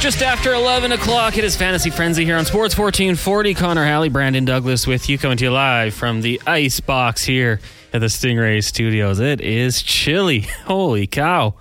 [0.00, 3.52] Just after 11 o'clock, it is Fantasy Frenzy here on Sports 1440.
[3.54, 7.60] Connor Halley, Brandon Douglas with you, coming to you live from the ice box here
[7.92, 9.18] at the Stingray Studios.
[9.18, 10.40] It is chilly.
[10.66, 11.54] Holy cow.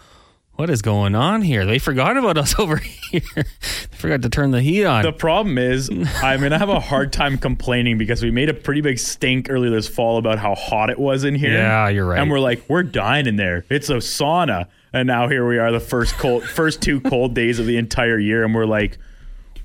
[0.54, 1.66] What is going on here?
[1.66, 3.22] They forgot about us over here.
[3.36, 5.02] they forgot to turn the heat on.
[5.04, 8.82] The problem is, I'm gonna have a hard time complaining because we made a pretty
[8.82, 11.54] big stink earlier this fall about how hot it was in here.
[11.54, 12.20] Yeah, you're right.
[12.22, 13.66] And we're like, we're dying in there.
[13.70, 14.68] It's a sauna,
[14.98, 18.18] and now here we are, the first cold, first two cold days of the entire
[18.20, 18.98] year, and we're like,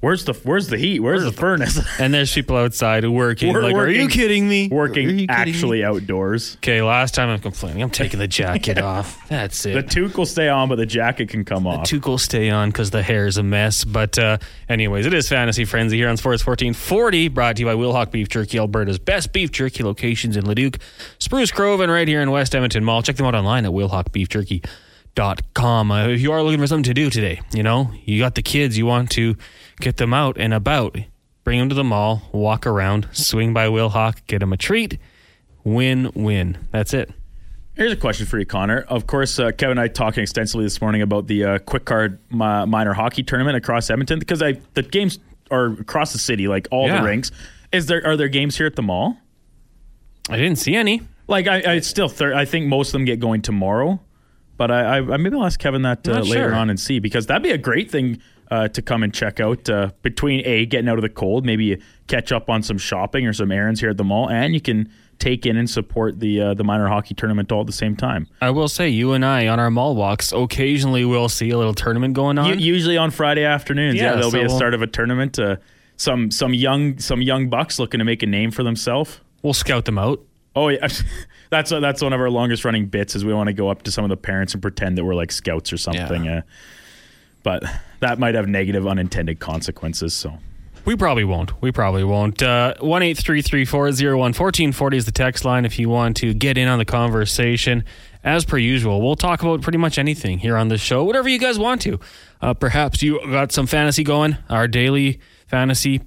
[0.03, 1.01] where's the where's the heat?
[1.01, 1.81] Where's, the furnace?
[1.99, 3.53] and there's people outside working.
[3.53, 4.63] We're like, are you kidding me?
[4.63, 5.85] Are you Working kidding actually me?
[5.85, 6.57] outdoors.
[6.57, 7.83] Okay, last time I'm complaining.
[7.83, 9.27] I'm taking the jacket off.
[9.29, 9.75] That's it.
[9.75, 11.89] The toque will stay on, but the jacket can come off.
[11.89, 13.85] The toque will stay on because the hair is a mess.
[13.85, 17.75] But uh, anyways, it is Fantasy Frenzy here on Sports 1440, brought to you by
[17.75, 20.79] Wilhawk Beef Jerky, Alberta's best beef jerky locations in Leduc,
[21.19, 23.03] Spruce Grove, and right here in West Edmonton Mall.
[23.03, 23.71] Check them out online at
[25.17, 25.91] wilhawkbeefjerky.com.
[25.91, 28.43] Uh, if you are looking for something to do today, you know, you got the
[28.43, 29.37] kids, you want to
[29.81, 30.97] get them out and about,
[31.45, 34.99] bring them to the mall, walk around, swing by Wilhawk, get them a treat,
[35.65, 36.59] win win.
[36.71, 37.11] That's it.
[37.75, 38.81] Here's a question for you, Connor.
[38.89, 42.67] Of course, uh, Kevin and I talking extensively this morning about the uh, Quikcard mi-
[42.71, 45.19] minor hockey tournament across Edmonton because I the games
[45.51, 47.01] are across the city, like all Yeah.
[47.01, 47.31] the rinks.
[47.73, 49.17] Is there are there games here at the mall?
[50.29, 51.01] I didn't see any.
[51.29, 53.99] Like I, I still thir- I think most of them get going tomorrow,
[54.57, 56.55] but I, I, maybe I'll ask Kevin that uh, later sure.
[56.55, 59.69] on and see because that'd be a great thing uh, to come and check out
[59.71, 63.33] uh, between a getting out of the cold, maybe catch up on some shopping or
[63.33, 66.55] some errands here at the mall, and you can take in and support the uh,
[66.55, 68.27] the minor hockey tournament all at the same time.
[68.41, 71.75] I will say, you and I on our mall walks occasionally we'll see a little
[71.75, 72.59] tournament going on.
[72.59, 75.39] U- usually on Friday afternoons, yeah, Yeah, there'll so be a start of a tournament.
[75.39, 75.57] Uh,
[75.97, 79.21] some some young some young bucks looking to make a name for themselves.
[79.43, 80.21] we'll scout them out.
[80.55, 80.87] Oh yeah,
[81.51, 83.15] that's that's one of our longest running bits.
[83.15, 85.15] Is we want to go up to some of the parents and pretend that we're
[85.15, 86.29] like scouts or something.
[86.29, 86.43] Uh,
[87.43, 87.65] but
[88.01, 90.15] that might have negative unintended consequences.
[90.15, 90.39] So
[90.85, 91.61] We probably won't.
[91.63, 92.43] We probably won't.
[92.43, 95.79] Uh, One eight three three four zero one fourteen forty is the text line if
[95.79, 97.85] you want to get in on the conversation.
[98.25, 101.41] As per usual, we'll talk about pretty much anything here on the show, whatever you
[101.41, 101.99] guys want to.
[102.41, 106.03] Uh, perhaps you got some fantasy going, our daily fantasy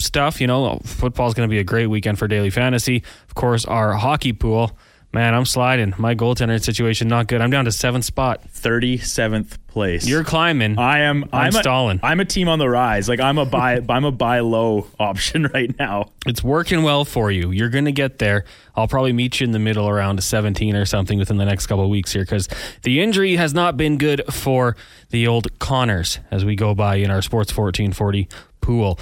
[0.00, 0.40] stuff.
[0.40, 3.02] You know, football's going to be a great weekend for daily fantasy.
[3.28, 4.76] Of course, our hockey pool.
[5.10, 5.94] Man, I'm sliding.
[5.96, 7.40] My goaltender situation not good.
[7.40, 8.42] I'm down to seventh spot.
[8.50, 10.06] thirty seventh place.
[10.06, 10.78] You're climbing.
[10.78, 11.24] I am.
[11.32, 11.98] I'm, a, stalling.
[12.02, 13.08] I'm a team on the rise.
[13.08, 13.80] Like I'm a buy.
[13.88, 16.10] I'm a buy low option right now.
[16.26, 17.52] It's working well for you.
[17.52, 18.44] You're going to get there.
[18.76, 21.84] I'll probably meet you in the middle around 17 or something within the next couple
[21.84, 22.46] of weeks here because
[22.82, 24.76] the injury has not been good for
[25.08, 28.28] the old Connors as we go by in our Sports 1440
[28.60, 28.98] pool.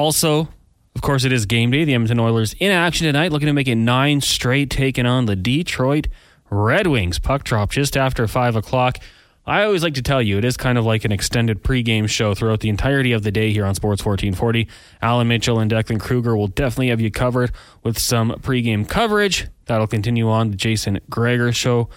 [0.00, 0.48] Also,
[0.96, 1.84] of course, it is game day.
[1.84, 5.36] The Edmonton Oilers in action tonight, looking to make it nine straight, taking on the
[5.36, 6.08] Detroit
[6.48, 7.18] Red Wings.
[7.18, 8.96] Puck drop just after 5 o'clock.
[9.44, 12.34] I always like to tell you, it is kind of like an extended pregame show
[12.34, 14.66] throughout the entirety of the day here on Sports 1440.
[15.02, 19.48] Alan Mitchell and Declan Kruger will definitely have you covered with some pregame coverage.
[19.66, 21.90] That'll continue on the Jason Gregor show.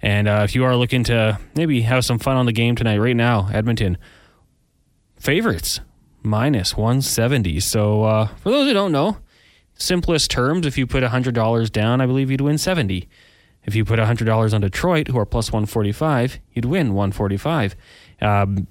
[0.00, 2.96] And uh, if you are looking to maybe have some fun on the game tonight,
[2.96, 3.98] right now, Edmonton
[5.18, 5.80] favorites
[6.22, 7.60] minus 170.
[7.60, 9.18] So uh, for those who don't know,
[9.74, 13.08] simplest terms, if you put $100 down, I believe you'd win 70.
[13.64, 17.76] If you put $100 on Detroit, who are plus 145, you'd win 145.
[18.22, 18.66] Um,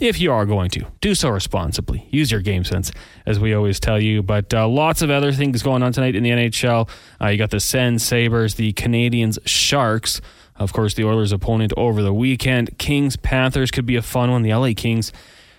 [0.00, 2.06] if you are going to, do so responsibly.
[2.10, 2.90] Use your game sense,
[3.26, 4.22] as we always tell you.
[4.22, 6.88] But uh, lots of other things going on tonight in the NHL.
[7.20, 10.20] Uh, you got the Sens Sabres, the Canadiens Sharks.
[10.56, 12.76] Of course, the Oilers' opponent over the weekend.
[12.78, 14.42] Kings Panthers could be a fun one.
[14.42, 15.12] The LA Kings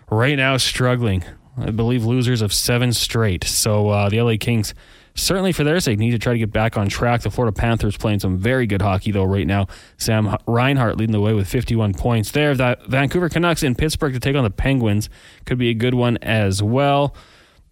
[0.10, 1.24] right now struggling.
[1.58, 3.44] I believe losers of seven straight.
[3.46, 4.74] So uh, the LA Kings,
[5.16, 7.22] certainly for their sake, need to try to get back on track.
[7.22, 9.68] The Florida Panthers playing some very good hockey though right now.
[9.98, 12.56] Sam Reinhart leading the way with 51 points there.
[12.56, 15.10] That Vancouver Canucks in Pittsburgh to take on the Penguins
[15.46, 17.16] could be a good one as well.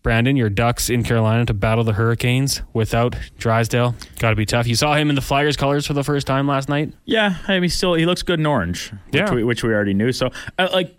[0.02, 3.96] Brandon, your Ducks in Carolina to battle the Hurricanes without Drysdale.
[4.20, 4.68] Got to be tough.
[4.68, 6.92] You saw him in the Flyers colors for the first time last night.
[7.06, 9.34] Yeah, I mean, still he looks good in orange, which, Yeah.
[9.34, 10.12] we, which we already knew.
[10.12, 10.30] So,
[10.60, 10.94] uh, like,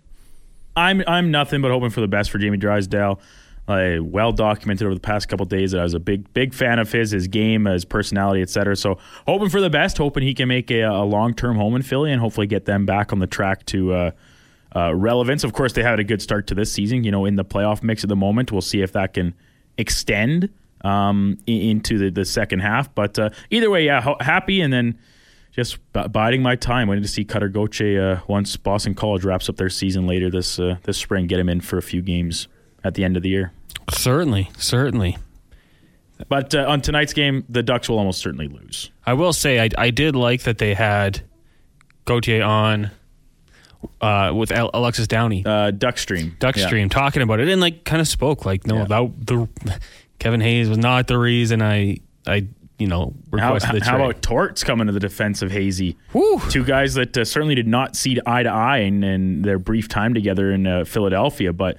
[0.75, 3.19] I'm I'm nothing but hoping for the best for Jamie Drysdale.
[3.67, 6.77] Uh, well documented over the past couple days that I was a big big fan
[6.77, 8.75] of his, his game, his personality, etc.
[8.75, 11.81] So, hoping for the best, hoping he can make a, a long term home in
[11.81, 13.93] Philly and hopefully get them back on the track to.
[13.93, 14.11] Uh,
[14.75, 15.45] uh, relevance.
[15.45, 17.05] Of course, they had a good start to this season.
[17.05, 19.33] You know, in the playoff mix at the moment, we'll see if that can
[19.77, 20.49] extend
[20.81, 22.93] um, into the, the second half.
[22.93, 24.99] But uh, either way, yeah, ho- happy and then
[25.55, 29.47] just b- biding my time, waiting to see Cutter Gauthier uh, once Boston College wraps
[29.49, 31.27] up their season later this uh, this spring.
[31.27, 32.47] Get him in for a few games
[32.83, 33.51] at the end of the year.
[33.91, 35.17] Certainly, certainly.
[36.29, 38.89] But uh, on tonight's game, the Ducks will almost certainly lose.
[39.05, 41.21] I will say I, I did like that they had
[42.05, 42.91] Gauthier on
[44.01, 46.37] uh, with Al- Alexis Downey, Uh, Duckstream.
[46.37, 48.85] Duckstream, talking about it, and like kind of spoke like, no, Yeah.
[48.85, 49.47] that the
[50.19, 53.41] Kevin Hayes was not the reason I I you know Yeah.
[53.41, 55.97] How, requested the how about Torts coming to the defense of Hazy?
[56.11, 56.41] Whew.
[56.49, 59.87] Two guys that uh, certainly did not see eye to eye in, in their brief
[59.87, 61.77] time together in uh, Philadelphia, but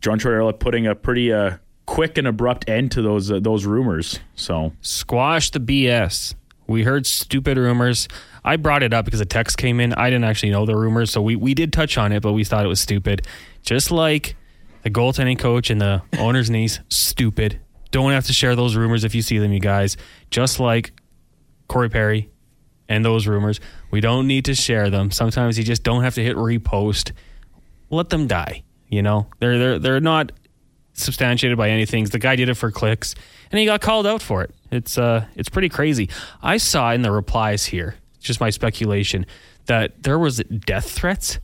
[0.00, 1.56] John Tortorella putting a pretty uh,
[1.86, 4.18] quick and abrupt end to those uh, those rumors.
[4.34, 6.34] So squash the BS.
[6.66, 8.08] We heard stupid rumors.
[8.44, 9.92] I brought it up because a text came in.
[9.94, 12.44] I didn't actually know the rumors, so we, we did touch on it, but we
[12.44, 13.26] thought it was stupid.
[13.62, 14.36] Just like
[14.82, 17.60] the goaltending coach and the owner's niece, stupid.
[17.92, 19.96] Don't have to share those rumors if you see them, you guys.
[20.30, 20.92] Just like
[21.68, 22.30] Corey Perry
[22.88, 23.60] and those rumors,
[23.90, 25.10] we don't need to share them.
[25.10, 27.12] Sometimes you just don't have to hit repost.
[27.90, 28.64] Let them die.
[28.88, 30.32] You know, they're they're they're not
[30.94, 32.04] substantiated by anything.
[32.04, 33.14] The guy did it for clicks,
[33.50, 34.54] and he got called out for it.
[34.70, 36.08] It's uh, it's pretty crazy.
[36.42, 39.26] I saw in the replies here, just my speculation,
[39.66, 41.38] that there was death threats.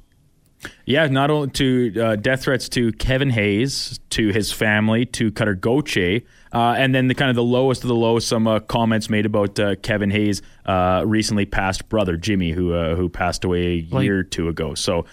[0.86, 5.54] Yeah, not only to uh, death threats to Kevin Hayes, to his family, to Cutter
[5.54, 6.22] Gauthier,
[6.52, 9.24] uh, and then the kind of the lowest of the low, some uh, comments made
[9.24, 13.94] about uh, Kevin Hayes' uh, recently passed brother Jimmy, who uh, who passed away a
[13.94, 14.74] Like- year or two ago.
[14.74, 15.04] So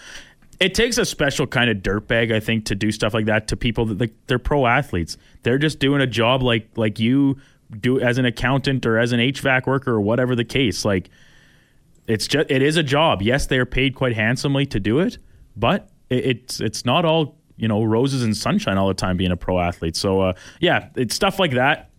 [0.58, 3.56] it takes a special kind of dirtbag, I think, to do stuff like that to
[3.56, 5.16] people that like they're pro athletes.
[5.42, 7.36] They're just doing a job like like you
[7.80, 10.84] do as an accountant or as an HVAC worker or whatever the case.
[10.84, 11.08] Like
[12.08, 13.22] it's just it is a job.
[13.22, 15.18] Yes, they are paid quite handsomely to do it,
[15.56, 19.36] but it's it's not all you know roses and sunshine all the time being a
[19.36, 19.96] pro athlete.
[19.96, 21.90] So uh, yeah, it's stuff like that.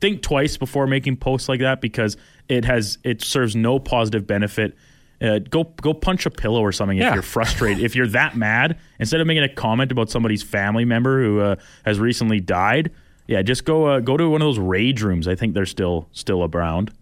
[0.00, 2.16] Think twice before making posts like that because
[2.48, 4.76] it has it serves no positive benefit.
[5.20, 7.08] Uh, go go punch a pillow or something Yeah.
[7.08, 7.82] if you're frustrated.
[7.82, 11.56] if you're that mad, instead of making a comment about somebody's family member who uh,
[11.86, 12.90] has recently died,
[13.26, 15.26] yeah, just go uh, go to one of those rage rooms.
[15.26, 16.92] I think they're still still around.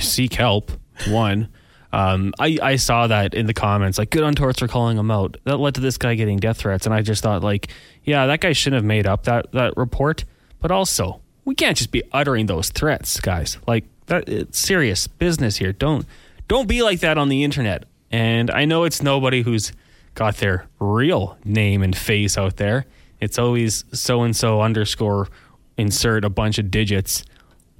[0.00, 0.72] Seek help.
[1.08, 1.48] One.
[1.94, 5.12] Um, I, I saw that in the comments, like good on Torts for calling him
[5.12, 5.36] out.
[5.44, 7.68] That led to this guy getting death threats, and I just thought, like,
[8.02, 10.24] yeah, that guy shouldn't have made up that that report.
[10.60, 13.58] But also, we can't just be uttering those threats, guys.
[13.68, 15.72] Like that, it's serious business here.
[15.72, 16.04] Don't
[16.48, 17.84] don't be like that on the internet.
[18.10, 19.72] And I know it's nobody who's
[20.14, 22.86] got their real name and face out there.
[23.20, 25.28] It's always so and so underscore
[25.76, 27.24] insert a bunch of digits.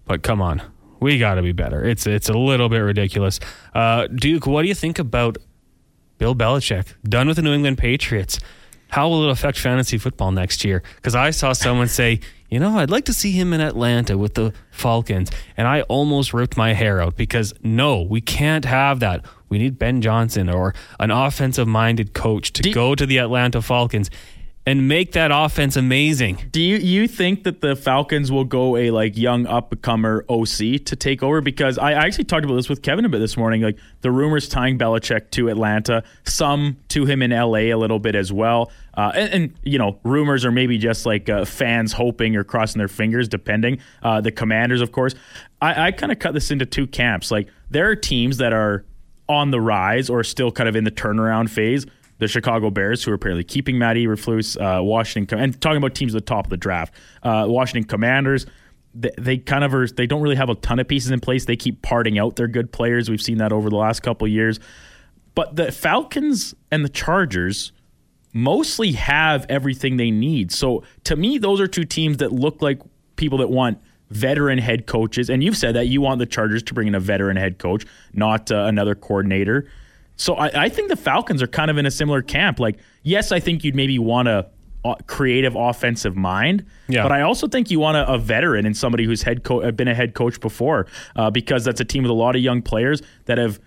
[0.07, 0.63] But come on,
[1.05, 1.85] we got to be better.
[1.85, 3.39] It's it's a little bit ridiculous.
[3.75, 5.37] Uh, Duke, what do you think about
[6.17, 8.41] Bill Belichick done with the New England Patriots?
[8.89, 10.83] How will it affect fantasy football next year?
[10.97, 14.35] Because I saw someone say, you know, I'd like to see him in Atlanta with
[14.35, 19.25] the Falcons, and I almost ripped my hair out because no, we can't have that.
[19.49, 24.11] We need Ben Johnson or an offensive-minded coach to Do- go to the Atlanta Falcons
[24.67, 26.49] and make that offense amazing.
[26.51, 30.97] Do you you think that the Falcons will go a like young upcomer OC to
[30.97, 31.43] take over?
[31.43, 33.61] Because I, actually talked about this with Kevin a bit this morning.
[33.61, 38.15] Like the rumors tying Belichick to Atlanta, some to him in LA a little bit
[38.15, 38.71] as well.
[38.95, 42.79] Uh, and, and you know, rumors are maybe just like uh, fans hoping or crossing
[42.79, 43.79] their fingers, depending.
[44.03, 45.15] Uh, the Commanders, of course.
[45.61, 47.31] I, I kind of cut this into two camps.
[47.31, 48.85] Like there are teams that are
[49.29, 51.87] on the rise or still kind of in the turnaround phase.
[52.19, 56.15] The Chicago Bears, who are apparently keeping Matt Eberflus, uh, Washington, and talking about teams
[56.15, 58.47] at the top of the draft, uh, Washington Commanders.
[58.95, 59.89] They, kind of are.
[59.89, 61.47] They don't really have a ton of pieces in place.
[61.47, 63.11] They keep parting out their good players.
[63.11, 64.61] We've seen that over the last couple years.
[65.35, 67.73] But the Falcons and the Chargers
[68.33, 70.53] mostly have everything they need.
[70.53, 72.81] So to me, those are two teams that look like
[73.17, 73.79] people that want
[74.11, 75.31] veteran head coaches.
[75.31, 77.85] And you've said that you want the Chargers to bring in a veteran head coach,
[78.13, 79.69] not uh, another coordinator.
[80.17, 82.61] So I, I think the Falcons are kind of in a similar camp.
[82.61, 84.47] Like, yes, I think you'd maybe want a
[85.07, 87.03] creative offensive mind, Yeah.
[87.05, 89.89] but I also think you want a, a veteran and somebody who's head co- been
[89.89, 93.01] a head coach before, uh, because that's a team with a lot of young players
[93.25, 93.59] that have,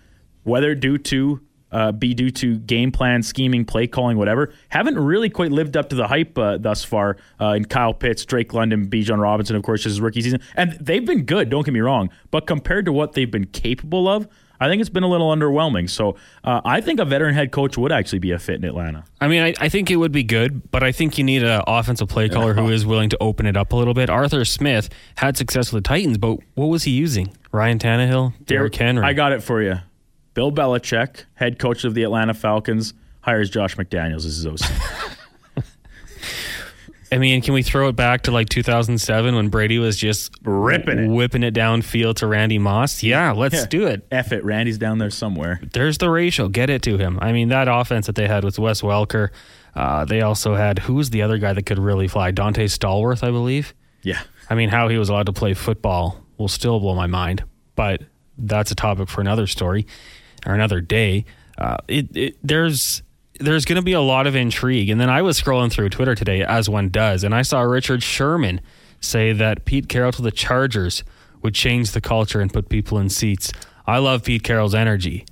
[0.43, 5.29] whether due to uh, be due to game plan, scheming, play calling, whatever, haven't really
[5.29, 7.17] quite lived up to the hype uh, thus far.
[7.41, 11.05] Uh, in Kyle Pitts, Drake London, Bijan Robinson, of course, his rookie season, and they've
[11.05, 11.49] been good.
[11.49, 14.27] Don't get me wrong, but compared to what they've been capable of,
[14.59, 15.89] I think it's been a little underwhelming.
[15.89, 19.05] So uh, I think a veteran head coach would actually be a fit in Atlanta.
[19.21, 21.61] I mean, I, I think it would be good, but I think you need an
[21.67, 24.09] offensive play caller who is willing to open it up a little bit.
[24.09, 27.33] Arthur Smith had success with the Titans, but what was he using?
[27.51, 29.03] Ryan Tannehill, Derrick Henry.
[29.03, 29.75] I got it for you.
[30.33, 34.59] Bill Belichick, head coach of the Atlanta Falcons, hires Josh McDaniels as his OC.
[37.11, 40.99] I mean, can we throw it back to like 2007 when Brady was just Ripping
[40.99, 41.07] it.
[41.09, 43.01] whipping it downfield to Randy Moss?
[43.03, 43.65] Yeah, let's Yeah.
[43.67, 44.05] do it.
[44.11, 45.59] F it, Randy's down there somewhere.
[45.73, 46.47] There's the ratio.
[46.49, 47.17] Get it to him.
[47.21, 49.29] I mean, that offense that they had with Wes Welker.
[49.75, 52.31] Uh, they also had who was the other guy that could really fly?
[52.31, 53.73] Donté Stallworth, I believe.
[54.01, 54.19] Yeah.
[54.49, 57.43] I mean, how he was allowed to play football will still blow my mind,
[57.75, 58.01] but
[58.37, 59.85] that's a topic for another story
[60.45, 61.25] or another day.
[61.57, 63.01] uh, it, it there's
[63.39, 64.89] there's going to be a lot of intrigue.
[64.89, 68.03] And then I was scrolling through Twitter today, as one does, and I saw Richard
[68.03, 68.61] Sherman
[68.99, 71.03] say that Pete Carroll to the Chargers
[71.43, 73.51] would change the culture and put people in seats.
[73.85, 75.25] I love Pete Carroll's energy,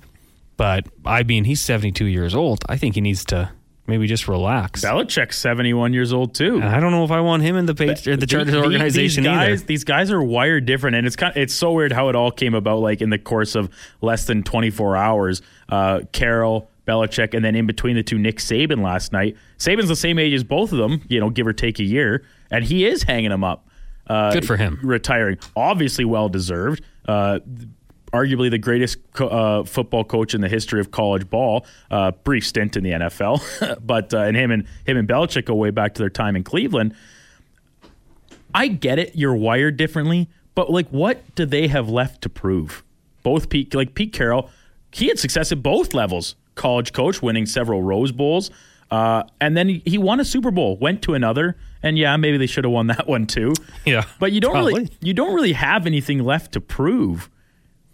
[0.56, 2.64] but I mean, he's 72 years old.
[2.68, 3.50] I think he needs to
[3.88, 4.84] maybe just relax.
[4.84, 6.56] Belichick's 71 years old too.
[6.56, 8.62] And I don't know if I want him in the page, or the Chargers These-
[8.62, 9.66] organization these guys, either.
[9.66, 11.36] These guys are wired different, and it's kind.
[11.36, 12.78] it's so weird how it all came about.
[12.80, 13.68] Like in the course of
[14.00, 18.82] less than 24 hours, uh, Carroll, Belichick, and then in between the two, Nick Saban
[18.82, 19.36] last night.
[19.58, 22.24] Saban's the same age as both of them, you know, give or take a year,
[22.50, 23.68] and he is hanging them up.
[24.06, 24.78] Uh, Good for him.
[24.82, 26.82] Retiring, obviously well deserved.
[27.06, 27.40] Uh,
[28.12, 31.66] arguably the greatest co- uh, football coach in the history of college ball.
[31.90, 35.54] Uh, brief stint in the NFL, but uh, and him and him and Belichick go
[35.54, 36.94] way back to their time in Cleveland.
[38.54, 39.14] I get it.
[39.14, 42.82] You're wired differently, but like, what do they have left to prove?
[43.22, 44.50] Both Pete, like Pete Carroll,
[44.92, 46.36] he had success at both levels.
[46.56, 48.50] College coach, winning several Rose Bowls,
[48.90, 50.76] uh, and then he, won a Super Bowl.
[50.76, 53.52] Went to another, and yeah, maybe they should have won that one too.
[53.84, 57.30] Yeah, but you don't really, you don't really have anything left to prove.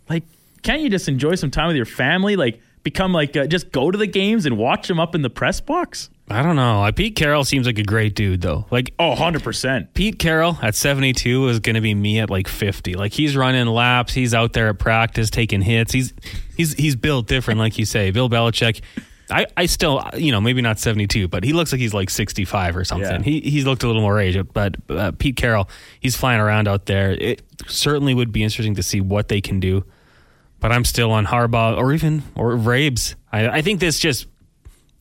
[0.08, 0.24] Like,
[0.62, 2.36] can't you just enjoy some time with your family?
[2.36, 5.30] Like, become like, uh, just go to the games and watch them up in the
[5.30, 6.10] press box.
[6.32, 6.82] I don't know.
[6.82, 8.66] Uh, Pete Carroll seems like a great dude, though.
[8.70, 9.94] Like Oh, 100 percent.
[9.94, 12.94] Pete Carroll at 72 is going to be me at like 50.
[12.94, 15.92] Like he's running laps, he's out there at practice taking hits.
[15.92, 16.12] He's
[16.56, 18.10] he's he's built different, like you say.
[18.10, 18.80] Bill Belichick.
[19.30, 22.76] I, I still, you know, maybe not 72, but he looks like he's like 65
[22.76, 23.10] or something.
[23.10, 23.22] Yeah.
[23.22, 25.70] He he's looked a little more aged, but uh, Pete Carroll,
[26.00, 27.12] he's flying around out there.
[27.12, 29.84] It certainly would be interesting to see what they can do.
[30.60, 33.14] But I'm still on Harbaugh or even or Vrabes.
[33.32, 34.26] I, I think this just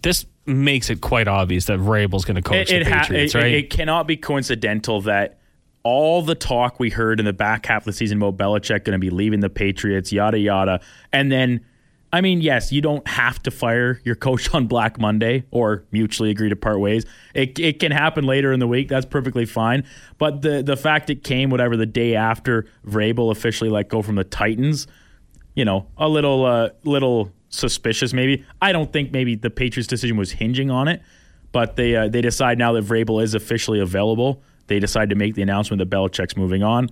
[0.01, 3.37] this makes it quite obvious that Vrabel's going to coach it, the ha- Patriots, it-
[3.37, 3.53] right?
[3.53, 5.37] it cannot be coincidental that
[5.83, 8.93] all the talk we heard in the back half of the season about Belichick going
[8.93, 10.79] to be leaving the Patriots, yada yada,
[11.11, 11.65] and then,
[12.13, 16.29] I mean, yes, you don't have to fire your coach on Black Monday or mutually
[16.29, 17.05] agree to part ways.
[17.33, 18.89] It, it can happen later in the week.
[18.89, 19.85] That's perfectly fine.
[20.17, 24.15] But the the fact it came whatever the day after Vrabel officially let go from
[24.15, 24.87] the Titans,
[25.55, 28.43] you know, a little uh, little suspicious maybe.
[28.61, 31.01] I don't think maybe the Patriots decision was hinging on it,
[31.51, 34.41] but they uh, they decide now that Vrabel is officially available.
[34.67, 36.89] They decide to make the announcement that Belichick's moving on.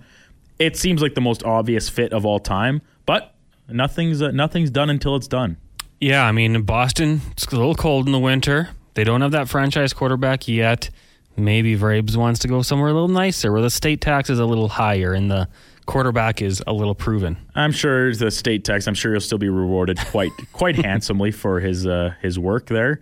[0.58, 3.34] It seems like the most obvious fit of all time, but
[3.68, 5.56] nothing's uh, nothing's done until it's done.
[6.00, 8.70] Yeah, I mean, Boston, it's a little cold in the winter.
[8.94, 10.90] They don't have that franchise quarterback yet.
[11.36, 14.46] Maybe Vrabes wants to go somewhere a little nicer where the state tax is a
[14.46, 15.48] little higher and the
[15.90, 17.36] quarterback is a little proven.
[17.54, 18.86] I'm sure the state tax.
[18.86, 23.00] I'm sure he'll still be rewarded quite quite handsomely for his uh, his work there.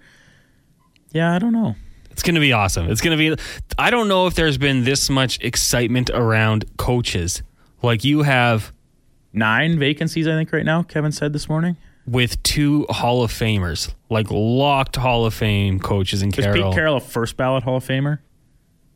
[1.12, 1.74] Yeah, I don't know.
[2.10, 2.90] It's going to be awesome.
[2.90, 3.42] It's going to be.
[3.78, 7.42] I don't know if there's been this much excitement around coaches
[7.82, 8.72] like you have
[9.32, 10.82] Nine vacancies, I think, right now.
[10.82, 11.76] Kevin said this morning.
[12.06, 16.70] with two Hall of Famers, like locked Hall of Fame coaches in Is Carroll.
[16.70, 18.20] Pete Carroll a first ballot Hall of Famer?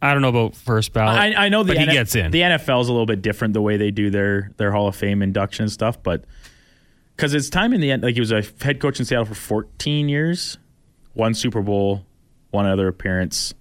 [0.03, 1.17] I don't know about first ballot.
[1.17, 2.33] I, I know the but he N- gets in.
[2.33, 4.97] The NFL is a little bit different the way they do their their Hall of
[4.97, 6.25] Fame induction and stuff, but
[7.17, 9.35] because it's time in the end, like he was a head coach in Seattle for
[9.35, 10.59] 14 years,
[11.15, 12.05] one Super Bowl,
[12.51, 13.55] one other appearance,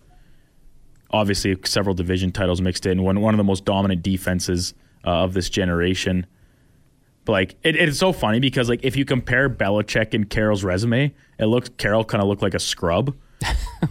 [1.12, 4.74] obviously several division titles mixed in, one one of the most dominant defenses
[5.05, 6.25] uh, of this generation.
[7.24, 11.13] But like it, it's so funny because like if you compare Belichick and Carroll's resume,
[11.38, 13.15] it looks Carroll kind of looked like a scrub.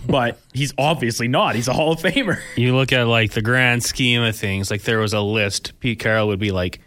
[0.06, 1.54] But he's obviously not.
[1.54, 2.38] He's a Hall of Famer.
[2.56, 5.78] You look at like the grand scheme of things, like there was a list.
[5.80, 6.80] Pete Carroll would be like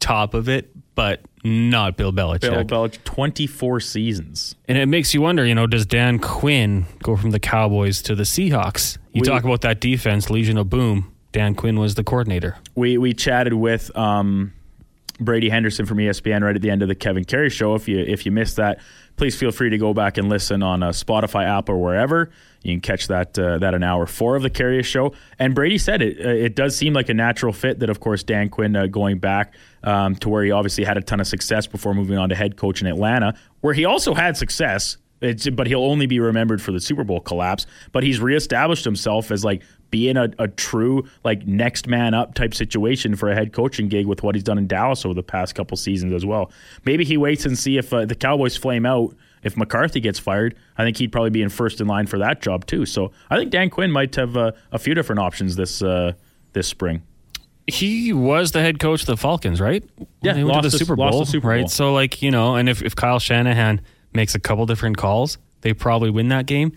[0.00, 2.40] top of it, but not Bill Belichick.
[2.40, 4.54] Bill Belichick, 24 seasons.
[4.68, 8.14] and it makes you wonder, you know, does Dan Quinn go from the Cowboys to
[8.14, 8.98] the Seahawks?
[9.12, 11.12] You We- talk about that defense, Legion of Boom.
[11.32, 12.56] Dan Quinn was the coordinator.
[12.74, 14.52] We we chatted with um,
[15.20, 17.74] Brady Henderson from ESPN right at the end of the Kevin Carey show.
[17.74, 18.78] If you if you missed that,
[19.16, 22.30] please feel free to go back and listen on uh, Spotify app or wherever.
[22.62, 25.12] You can catch that uh, that an hour four of the Carey show.
[25.38, 28.22] And Brady said it uh, it does seem like a natural fit that of course
[28.22, 31.66] Dan Quinn uh, going back um, to where he obviously had a ton of success
[31.66, 34.96] before moving on to head coach in Atlanta, where he also had success.
[35.22, 37.64] It's, but he'll only be remembered for the Super Bowl collapse.
[37.90, 42.54] But he's reestablished himself as like being a, a true like next man up type
[42.54, 45.54] situation for a head coaching gig with what he's done in Dallas over the past
[45.54, 46.50] couple seasons as well.
[46.84, 49.14] Maybe he waits and see if uh, the Cowboys flame out.
[49.42, 52.42] If McCarthy gets fired, I think he'd probably be in first in line for that
[52.42, 52.84] job too.
[52.84, 56.14] So I think Dan Quinn might have uh, a few different options this uh,
[56.52, 57.02] this spring.
[57.68, 59.84] He was the head coach of the Falcons, right?
[60.22, 61.60] Yeah, they went to lost the Super lost Bowl, the Super right?
[61.62, 61.68] Bowl.
[61.68, 63.80] So, like you know, and if, if Kyle Shanahan
[64.12, 66.72] makes a couple different calls, they probably win that game.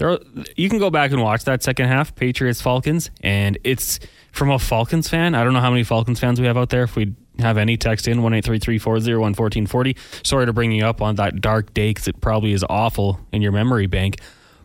[0.00, 0.18] There, are,
[0.56, 4.00] you can go back and watch that second half, Patriots Falcons, and it's
[4.32, 5.34] from a Falcons fan.
[5.34, 6.84] I don't know how many Falcons fans we have out there.
[6.84, 9.96] If we have any, text in one eight three three four zero one fourteen forty.
[10.22, 13.42] Sorry to bring you up on that dark day because it probably is awful in
[13.42, 14.16] your memory bank,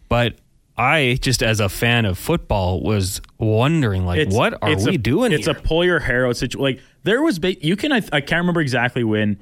[0.07, 0.35] but
[0.77, 4.97] I just as a fan of football was wondering like, It's- what are we a,
[4.97, 5.55] doing It's here?
[5.57, 6.61] a pull your hair out situation.
[6.61, 9.37] Like there was, ba- you can I, I can't remember exactly when,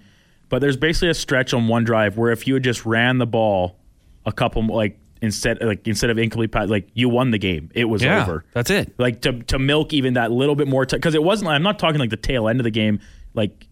[0.50, 3.28] but there's basically a stretch on one drive where if you had just ran the
[3.28, 3.78] ball
[4.26, 7.72] a couple like instead like instead of incomplete pass, like you won the game.
[7.74, 8.44] It was yeah, over.
[8.54, 8.94] that's it.
[9.00, 11.50] Like to to milk even that little bit more because it wasn't.
[11.50, 13.00] I'm not talking like the tail end of the game.
[13.34, 13.68] Like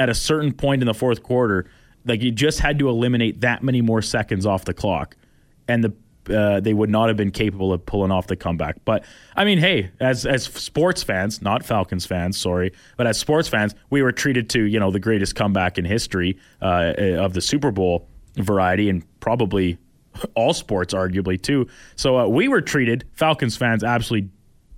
[0.00, 1.70] at a certain point in the fourth quarter,
[2.04, 5.16] like you just had to eliminate that many more seconds off the clock,
[5.68, 5.92] and the
[6.28, 8.84] uh, they would not have been capable of pulling off the comeback.
[8.84, 9.04] But
[9.36, 13.76] I mean, hey, as as sports fans, not Falcons fans, sorry, but as sports fans,
[13.90, 17.70] we were treated to you know the greatest comeback in history uh, of the Super
[17.70, 19.78] Bowl variety, and probably
[20.34, 21.68] all sports, arguably too.
[21.96, 24.30] So uh, we were treated Falcons fans absolutely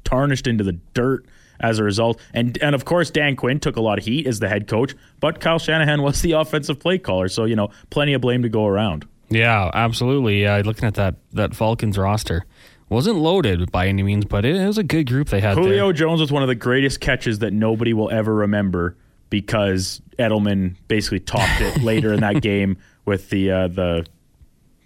[0.04, 1.26] tarnished into the dirt
[1.60, 2.20] as a result.
[2.34, 4.94] And and of course, Dan Quinn took a lot of heat as the head coach,
[5.20, 7.28] but Kyle Shanahan was the offensive play caller.
[7.28, 9.06] So you know, plenty of blame to go around.
[9.30, 10.42] Yeah, absolutely.
[10.42, 12.44] Yeah, looking at that that Falcons roster,
[12.88, 15.86] wasn't loaded by any means, but it, it was a good group they had Julio
[15.86, 15.92] there.
[15.92, 18.96] Jones was one of the greatest catches that nobody will ever remember
[19.30, 24.06] because Edelman basically topped it later in that game with the uh, the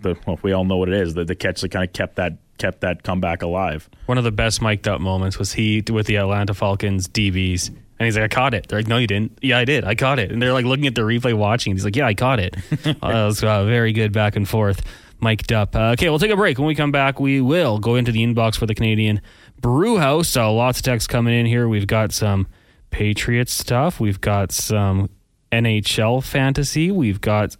[0.06, 2.16] the well, we all know what it is the, the catch that kind of kept
[2.16, 3.88] that kept that comeback alive.
[4.06, 7.68] One of the best mic'd up moments was he with the Atlanta Falcons DBs.
[7.98, 8.68] And he's like, I caught it.
[8.68, 9.38] They're like, No, you didn't.
[9.42, 9.84] Yeah, I did.
[9.84, 10.30] I caught it.
[10.30, 11.72] And they're like looking at the replay, watching.
[11.72, 12.56] He's like, Yeah, I caught it.
[12.84, 14.82] uh, that was uh, very good back and forth,
[15.20, 15.74] mic'd up.
[15.74, 16.58] Uh, okay, we'll take a break.
[16.58, 19.22] When we come back, we will go into the inbox for the Canadian
[19.60, 20.28] Brew House.
[20.28, 21.68] So lots of text coming in here.
[21.68, 22.46] We've got some
[22.90, 23.98] Patriots stuff.
[23.98, 25.08] We've got some
[25.50, 26.90] NHL fantasy.
[26.90, 27.56] We've got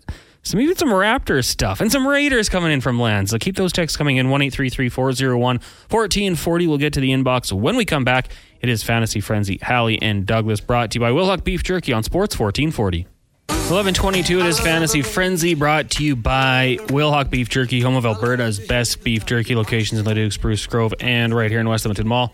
[0.47, 3.29] some even some Raptors stuff and some Raiders coming in from land.
[3.29, 6.69] So keep those texts coming in 1-833-401-1440.
[6.69, 8.29] We'll get to the inbox when we come back.
[8.61, 12.05] It is Fantasy Frenzy, Hallie and Douglas, brought to you by Wilhock Beef Jerky on
[12.05, 13.09] Sports 1440.
[13.49, 18.61] 1122, it is Fantasy Frenzy, brought to you by Wilhock Beef Jerky, home of Alberta's
[18.61, 22.33] best beef jerky locations in Leduc, Spruce Grove, and right here in West Edmonton Mall.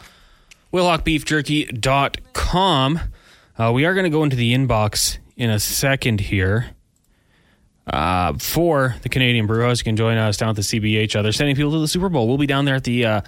[0.74, 3.00] WilhockBeefJerky.com.
[3.58, 6.76] Uh, we are going to go into the inbox in a second here
[7.86, 9.80] uh, for the Canadian Brew House.
[9.80, 11.16] You can join us down at the CBH.
[11.16, 12.28] Uh, they're sending people to the Super Bowl.
[12.28, 13.20] We'll be down there at the uh,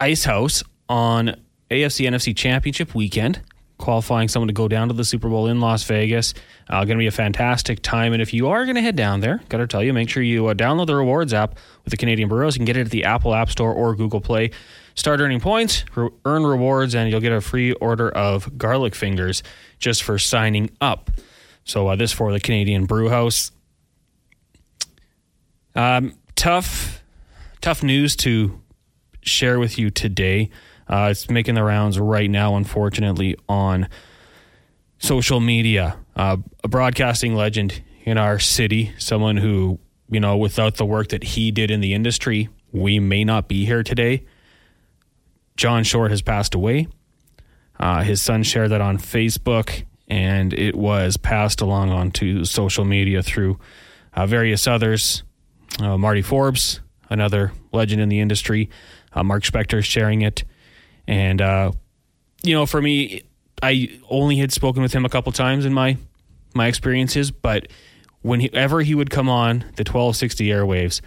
[0.00, 1.36] Ice House on
[1.70, 3.42] AFC NFC Championship weekend,
[3.78, 6.34] qualifying someone to go down to the Super Bowl in Las Vegas.
[6.68, 8.12] Uh, going to be a fantastic time.
[8.12, 10.22] And if you are going to head down there, got to tell you, make sure
[10.22, 12.54] you uh, download the rewards app with the Canadian Brew House.
[12.54, 14.50] You can get it at the Apple App Store or Google Play.
[14.94, 19.42] Start earning points, re- earn rewards, and you'll get a free order of garlic fingers
[19.78, 21.10] just for signing up.
[21.68, 23.52] So uh, this for the Canadian Brew House.
[25.74, 27.04] Um, tough,
[27.60, 28.58] tough news to
[29.20, 30.48] share with you today.
[30.88, 33.86] Uh, it's making the rounds right now, unfortunately, on
[34.98, 35.98] social media.
[36.16, 39.78] Uh, a broadcasting legend in our city, someone who,
[40.08, 43.66] you know, without the work that he did in the industry, we may not be
[43.66, 44.24] here today.
[45.58, 46.88] John Short has passed away.
[47.78, 53.22] Uh, his son shared that on Facebook, and it was passed along onto social media
[53.22, 53.58] through
[54.14, 55.22] uh, various others.
[55.80, 58.70] Uh, Marty Forbes, another legend in the industry.
[59.12, 60.44] Uh, Mark Spector sharing it.
[61.06, 61.72] And, uh,
[62.42, 63.22] you know, for me,
[63.62, 65.96] I only had spoken with him a couple times in my
[66.54, 67.68] my experiences, but
[68.22, 71.00] whenever he would come on the 1260 airwaves,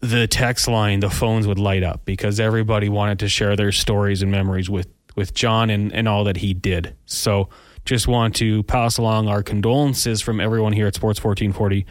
[0.00, 4.22] the text line, the phones would light up because everybody wanted to share their stories
[4.22, 6.96] and memories with, with John and, and all that he did.
[7.06, 7.48] So
[7.84, 11.86] just want to pass along our condolences from everyone here at Sports 1440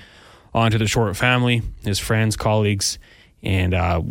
[0.54, 2.98] onto the Short family, his friends, colleagues,
[3.44, 4.02] and uh,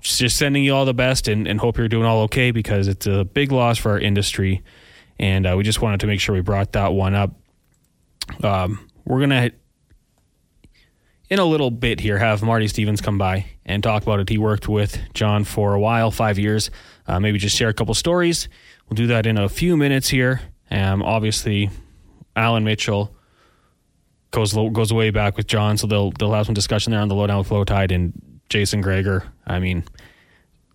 [0.00, 3.06] just sending you all the best and, and hope you're doing all okay because it's
[3.06, 4.62] a big loss for our industry.
[5.18, 7.34] And uh, we just wanted to make sure we brought that one up.
[8.42, 9.52] Um, we're going to,
[11.28, 14.28] in a little bit here, have Marty Stevens come by and talk about it.
[14.28, 16.70] He worked with John for a while, five years.
[17.06, 18.48] Uh, maybe just share a couple stories.
[18.88, 20.40] We'll do that in a few minutes here.
[20.70, 21.70] Um, obviously,
[22.36, 23.14] Alan Mitchell
[24.30, 27.14] goes goes way back with John, so they'll they'll have some discussion there on the
[27.14, 29.24] lowdown with Lowetide and Jason Gregor.
[29.46, 29.84] I mean,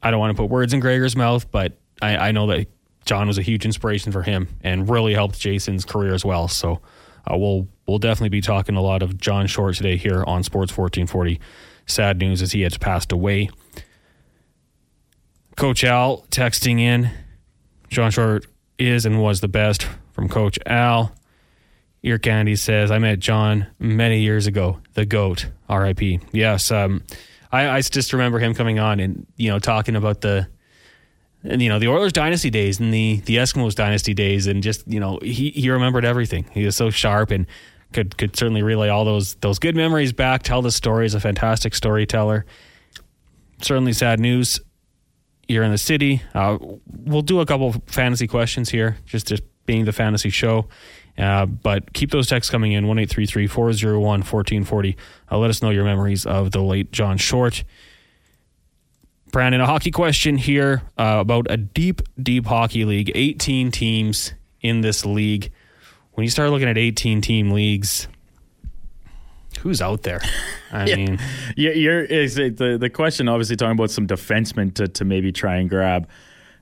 [0.02, 2.68] I don't want to put words in Gregor's mouth, but I, I know that
[3.06, 6.48] John was a huge inspiration for him and really helped Jason's career as well.
[6.48, 6.82] So
[7.30, 10.76] uh, we'll we'll definitely be talking a lot of John Short today here on Sports
[10.76, 11.40] 1440.
[11.86, 13.50] Sad news as he has passed away.
[15.56, 17.12] Coach Al texting in.
[17.90, 18.46] John Short
[18.78, 21.14] is and was the best from Coach Al.
[22.04, 26.22] Ear Candy says, I met John many years ago, the GOAT, RIP.
[26.32, 27.04] Yes, um,
[27.52, 30.48] I, I just remember him coming on and, you know, talking about the
[31.48, 34.88] and you know the Oilers dynasty days and the the Eskimos dynasty days, and just
[34.88, 36.46] you know he he remembered everything.
[36.52, 37.46] He was so sharp and
[37.94, 40.44] could could certainly relay all those those good memories back.
[40.44, 41.14] Tell the stories.
[41.14, 42.46] A fantastic storyteller.
[43.62, 44.60] Certainly sad news.
[45.48, 46.22] You're in the city.
[46.34, 50.68] Uh, we'll do a couple fantasy questions here, just just being the fantasy show.
[51.18, 54.98] Uh, but keep those texts coming in 1 401 1440.
[55.32, 57.64] Uh, let us know your memories of the late John Short.
[59.32, 63.12] Brandon, a hockey question here uh, about a deep, deep hockey league.
[63.16, 65.52] 18 teams in this league.
[66.14, 68.08] When you start looking at 18 team leagues,
[69.66, 70.22] who's out there?
[70.72, 70.96] I Yeah.
[70.96, 71.20] mean,
[71.58, 73.28] Yeah, you're is it the the question.
[73.28, 76.08] Obviously, talking about some defensemen to, to maybe try and grab.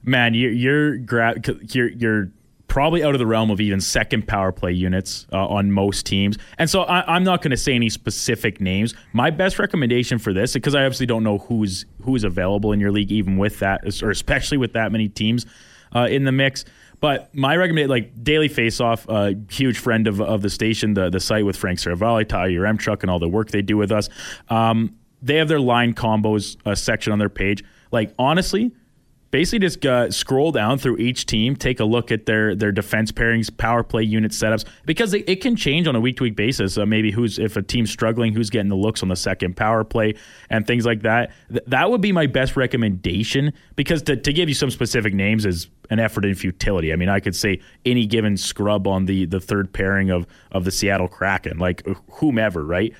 [0.03, 2.31] Man, you're you're grab you're you're
[2.67, 6.37] probably out of the realm of even second power play units uh, on most teams.
[6.57, 8.95] And so I, I'm not going to say any specific names.
[9.11, 12.91] My best recommendation for this, because I obviously don't know who's who's available in your
[12.91, 15.45] league, even with that, or especially with that many teams
[15.93, 16.63] uh, in the mix.
[17.03, 21.09] But my recommendation, like Daily face Faceoff, uh, huge friend of, of the station, the
[21.09, 24.07] the site with Frank Seravalli, Tyler Remchuk, and all the work they do with us.
[24.47, 27.61] Um, they have their line combos uh, section on their page.
[27.91, 28.71] Like honestly,
[29.33, 33.49] basically just scroll down through each team, take a look at their their defense pairings,
[33.57, 36.77] power play unit setups, because it, it can change on a week to week basis.
[36.77, 40.13] Maybe who's if a team's struggling, who's getting the looks on the second power play
[40.51, 41.31] and things like that.
[41.49, 45.47] Th- that would be my best recommendation because to, to give you some specific names
[45.47, 46.93] is an effort in futility.
[46.93, 50.63] I mean, I could say any given scrub on the the third pairing of of
[50.63, 52.93] the Seattle Kraken, like whomever, right?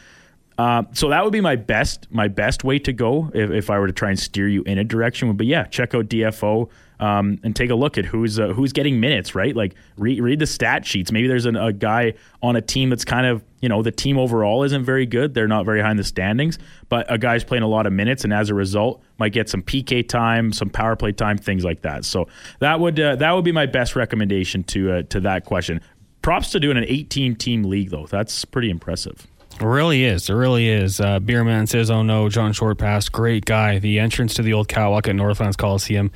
[0.58, 3.80] Uh, so that would be my best my best way to go if, if I
[3.80, 5.34] were to try and steer you in a direction.
[5.36, 9.00] But yeah, check out DFO um, and take a look at who's uh, who's getting
[9.00, 9.34] minutes.
[9.34, 11.12] Right, like read read the stat sheets.
[11.12, 14.18] Maybe there's an, a guy on a team that's kind of you know the team
[14.18, 15.34] overall isn't very good.
[15.34, 18.24] They're not very high in the standings, but a guy's playing a lot of minutes
[18.24, 21.82] and as a result might get some PK time, some power play time, things like
[21.82, 22.06] that.
[22.06, 22.28] So
[22.60, 25.82] that would uh, that would be my best recommendation to uh, to that question.
[26.22, 28.06] Props to doing an 18 team league though.
[28.06, 29.28] That's pretty impressive.
[29.56, 30.30] It really is.
[30.30, 31.00] It really is.
[31.00, 33.12] Uh, Beerman says, "Oh no, John Short passed.
[33.12, 33.80] Great guy.
[33.80, 36.12] The entrance to the old catwalk at Northlands Coliseum,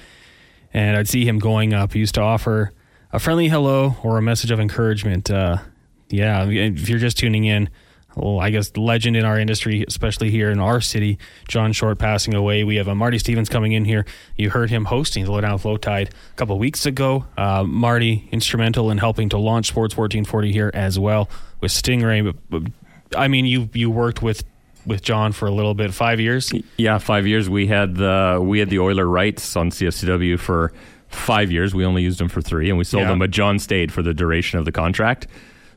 [0.73, 1.93] and I'd see him going up.
[1.93, 2.73] He used to offer
[3.11, 5.29] a friendly hello or a message of encouragement.
[5.29, 5.57] Uh,
[6.09, 7.69] yeah, if you're just tuning in,
[8.15, 12.33] well, I guess legend in our industry, especially here in our city, John Short passing
[12.33, 12.63] away.
[12.63, 14.05] We have uh, Marty Stevens coming in here.
[14.35, 17.25] You heard him hosting the Lowdown Lowetide a couple weeks ago.
[17.37, 21.29] Uh, Marty instrumental in helping to launch Sports 1440 here as well
[21.61, 22.35] with Stingray.
[23.15, 24.43] I mean, you you worked with
[24.85, 26.51] with John for a little bit, five years.
[26.77, 27.49] Yeah, five years.
[27.49, 30.71] We had the we had the Oiler rights on CFCW for
[31.09, 31.73] five years.
[31.75, 33.09] We only used them for three, and we sold Yeah.
[33.09, 33.19] them.
[33.19, 35.27] But John stayed for the duration of the contract.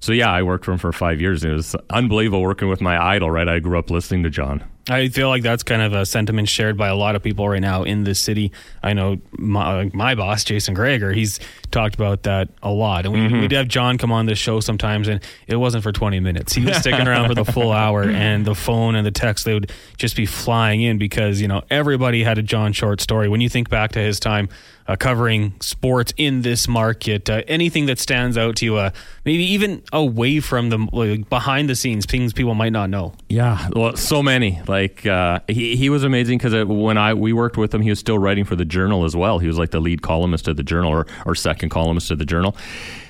[0.01, 1.45] So yeah, I worked for him for five years.
[1.45, 3.31] It was unbelievable working with my idol.
[3.31, 4.63] Right, I grew up listening to John.
[4.91, 7.61] I feel like that's kind of a sentiment shared by a lot of people right
[7.61, 8.53] now in this city.
[8.83, 11.39] I know my, my boss, Jason Gregor, he's
[11.71, 13.05] talked about that a lot.
[13.05, 13.41] And we, mm-hmm.
[13.41, 16.53] we'd have John come on this show sometimes, and it wasn't for 20 minutes.
[16.55, 19.55] He was sticking around for the full hour, and the phone and the text, they
[19.55, 23.29] would just be flying in because, you know, everybody had a John Short story.
[23.29, 24.49] When you think back to his time
[24.91, 28.91] uh, covering sports in this market, uh, anything that stands out to you, uh,
[29.25, 33.15] maybe even away from the like, behind the scenes, things people might not know.
[33.29, 34.61] Yeah, well, so many.
[34.67, 38.01] Like uh, he he was amazing because when I we worked with him, he was
[38.01, 39.39] still writing for the Journal as well.
[39.39, 42.27] He was like the lead columnist of the Journal or or second columnist of the
[42.27, 42.57] Journal.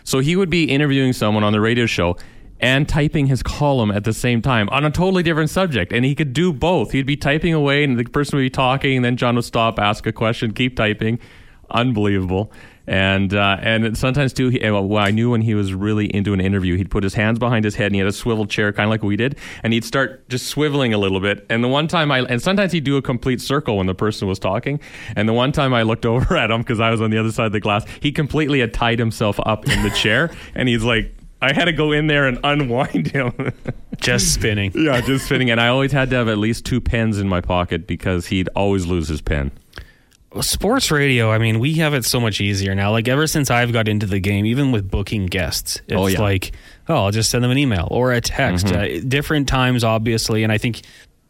[0.05, 2.19] So he would be interviewing someone on the radio show
[2.59, 6.15] and typing his column at the same time on a totally different subject, and he
[6.15, 6.93] could do both.
[6.93, 9.79] He'd be typing away, and the person would be talking, and then John would stop,
[9.79, 11.19] ask a question, keep typing.
[11.71, 12.53] Unbelievable.
[12.87, 16.41] And uh, and sometimes too, he, well, I knew when he was really into an
[16.41, 18.87] interview, he'd put his hands behind his head and he had a swivel chair, kind
[18.87, 21.47] of like we did, and he'd start just swiveling a little bit.
[21.49, 24.27] And the one time I, and sometimes he'd do a complete circle when the person
[24.27, 24.81] was talking.
[25.15, 27.31] And the one time I looked over at him because I was on the other
[27.31, 30.83] side of the glass, he completely had tied himself up in the chair, and he's
[30.83, 33.33] like, I had to go in there and unwind him.
[33.99, 34.73] Just spinning.
[34.75, 35.51] yeah, just spinning.
[35.51, 38.49] And I always had to have at least two pens in my pocket because he'd
[38.57, 39.51] always lose his pen.
[40.41, 43.73] Sports radio i mean we have it so much easier now like ever since i've
[43.73, 46.21] got into the game even with booking guests it's Oh, yeah.
[46.21, 46.53] like
[46.89, 49.05] oh i'll just send them an email or a text Mm-hmm.
[49.05, 50.83] uh, different times obviously and i think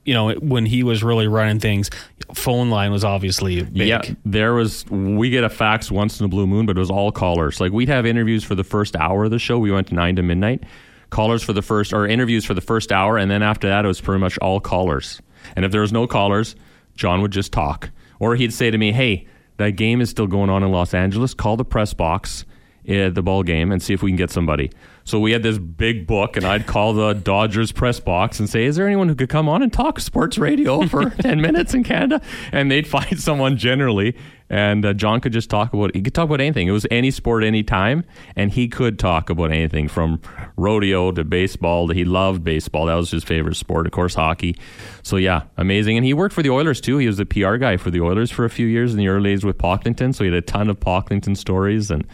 [0.05, 1.89] you know when he was really running things
[2.35, 4.85] phone line was obviously big Yeah, there was.
[4.91, 7.61] We get a fax once in a blue moon, but it was all callers.
[7.61, 9.59] Like we'd have interviews for the first hour of the show.
[9.59, 10.63] We went to nine to midnight.
[11.11, 13.89] Callers for the first, or interviews for the first hour, and then after that, it
[13.89, 15.21] was pretty much all callers.
[15.57, 16.55] And if there was no callers,
[16.95, 20.49] John would just talk, or he'd say to me, "Hey, that game is still going
[20.49, 21.35] on in Los Angeles.
[21.35, 22.45] Call the press box."
[22.89, 24.71] at the ball game and see if we can get somebody.
[25.11, 28.65] So we had this big book, and I'd call the Dodgers press box and say,
[28.65, 31.83] "Is there anyone who could come on and talk sports radio for ten minutes in
[31.83, 34.17] Canada?" And they'd find someone generally,
[34.49, 35.97] and uh, John could just talk about.
[35.97, 36.69] He could talk about anything.
[36.69, 38.05] It was any sport, any time,
[38.37, 40.21] and he could talk about anything from
[40.57, 41.89] rodeo to baseball.
[41.89, 42.87] To, he loved baseball.
[42.87, 43.87] That was his favorite sport.
[43.87, 44.55] Of course, hockey.
[45.03, 45.97] So yeah, amazing.
[45.97, 46.99] And he worked for the Oilers too.
[46.99, 49.31] He was the PR guy for the Oilers for a few years in the early
[49.31, 50.15] days with Pocklington.
[50.15, 52.07] So he had a ton of Pocklington stories and.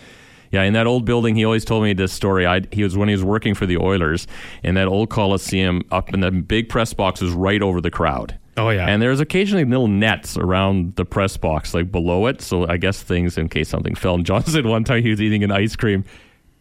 [0.53, 2.47] Yeah, in that old building, he always told me this story.
[2.47, 4.27] I, he was when he was working for the Oilers
[4.63, 8.39] in that old Coliseum, up in the big press boxes right over the crowd.
[8.59, 12.41] Oh yeah, And there's occasionally little nets around the press box, like below it.
[12.41, 14.15] So I guess things in case something fell.
[14.15, 16.05] And John said one time he was eating an ice cream,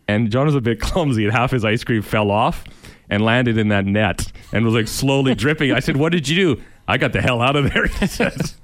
[0.08, 2.66] and John was a bit clumsy, and half his ice cream fell off
[3.10, 5.72] and landed in that net and was like slowly dripping.
[5.72, 7.88] I said, "What did you do?" I got the hell out of there.
[7.88, 8.58] He says.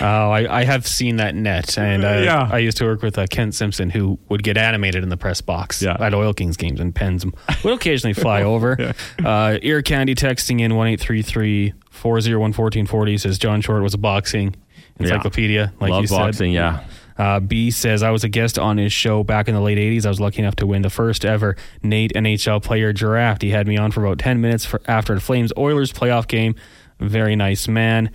[0.00, 2.48] Oh, I, I have seen that net, and uh, Yeah.
[2.50, 5.40] I used to work with uh, Kent Simpson, who would get animated in the press
[5.40, 5.96] box Yeah.
[6.00, 7.24] at Oil Kings games, and pens
[7.64, 8.94] would occasionally fly over.
[9.24, 13.38] uh, Ear Candy texting in one eight three three four zero one fourteen forty says
[13.38, 14.54] John Short was a boxing
[14.98, 16.16] encyclopedia, like Love you said.
[16.18, 16.84] boxing, yeah.
[17.16, 20.04] Uh, B says I was a guest on his show back in the late '80s.
[20.04, 23.42] I was lucky enough to win the first ever Nate NHL player draft.
[23.42, 26.56] He had me on for about 10 minutes for, after the Flames Oilers playoff game.
[26.98, 28.10] Very nice man.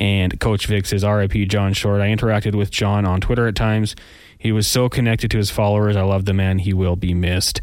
[0.00, 1.44] And Coach Vic says, "R.I.P.
[1.46, 3.94] John Short." I interacted with John on Twitter at times.
[4.38, 5.94] He was so connected to his followers.
[5.94, 6.58] I love the man.
[6.58, 7.60] He will be missed.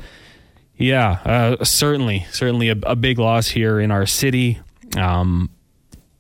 [0.78, 4.60] Yeah, uh, certainly, certainly a, a big loss here in our city.
[4.96, 5.50] Um,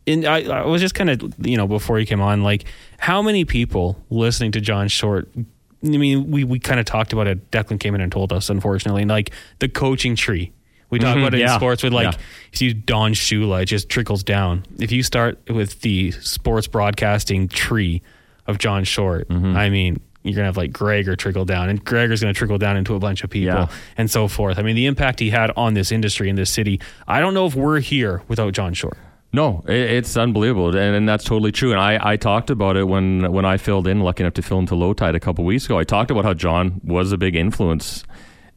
[0.08, 2.65] and I, I was just kind of, you know, before he came on, like,
[2.97, 5.30] how many people listening to John Short?
[5.36, 7.51] I mean, we, we kind of talked about it.
[7.51, 10.51] Declan came in and told us, unfortunately, and like the coaching tree.
[10.89, 12.19] We talk Mhm, about it in sports with like, yeah.
[12.54, 14.63] if you Don Shula, it just trickles down.
[14.80, 18.02] If you start with the sports broadcasting tree
[18.47, 19.58] of John Short, Mm-hmm.
[19.58, 22.95] I mean, you're gonna have like Gregor trickle down, and Gregor's gonna trickle down into
[22.95, 23.67] a bunch of people, Yeah.
[23.97, 24.60] and so forth.
[24.60, 26.80] I mean, the impact he had on this industry in this city.
[27.08, 28.97] I don't know if we're here without John Short.
[29.34, 31.71] No, it's unbelievable, and, and that's totally true.
[31.71, 34.60] And I, I talked about it when when I filled in, lucky enough to fill
[34.60, 35.78] into Lowetide a couple weeks ago.
[35.78, 38.06] I talked about how John was a big influence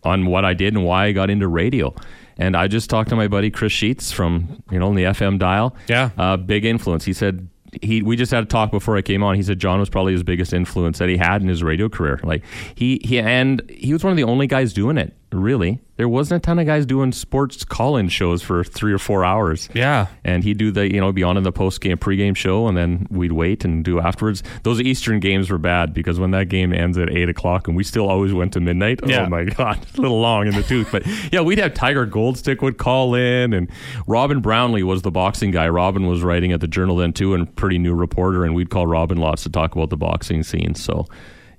[0.04, 1.94] on what I did and why I got into radio.
[2.38, 5.38] And I just talked to my buddy Chris Sheets from you know on the FM
[5.38, 5.76] dial.
[5.88, 6.10] Yeah.
[6.16, 7.04] uh, big influence.
[7.04, 7.48] He said
[7.82, 9.34] he we just had a talk before I came on.
[9.36, 12.18] He said John was probably his biggest influence that he had in his radio career.
[12.22, 12.42] Like
[12.74, 15.14] he he and he was one of the only guys doing it.
[15.32, 19.24] Really, there wasn't a ton of guys doing sports call-in shows for three or four
[19.24, 19.68] hours.
[19.72, 22.66] Yeah, and he'd do the you know be on in the post game pregame show
[22.66, 24.42] and then we'd wait and do afterwards.
[24.64, 27.84] Those eastern games were bad because when that game ends at eight o'clock and we
[27.84, 29.26] still always went to midnight oh Yeah.
[29.26, 30.88] oh my god a little long in the tooth.
[30.90, 33.70] But yeah we'd have tiger goldstick would call in and
[34.08, 35.68] robin brownlee was the boxing guy.
[35.68, 38.84] Robin was writing at the journal then too and pretty new reporter and we'd call
[38.88, 40.74] robin lots to talk about the boxing scene.
[40.74, 41.06] So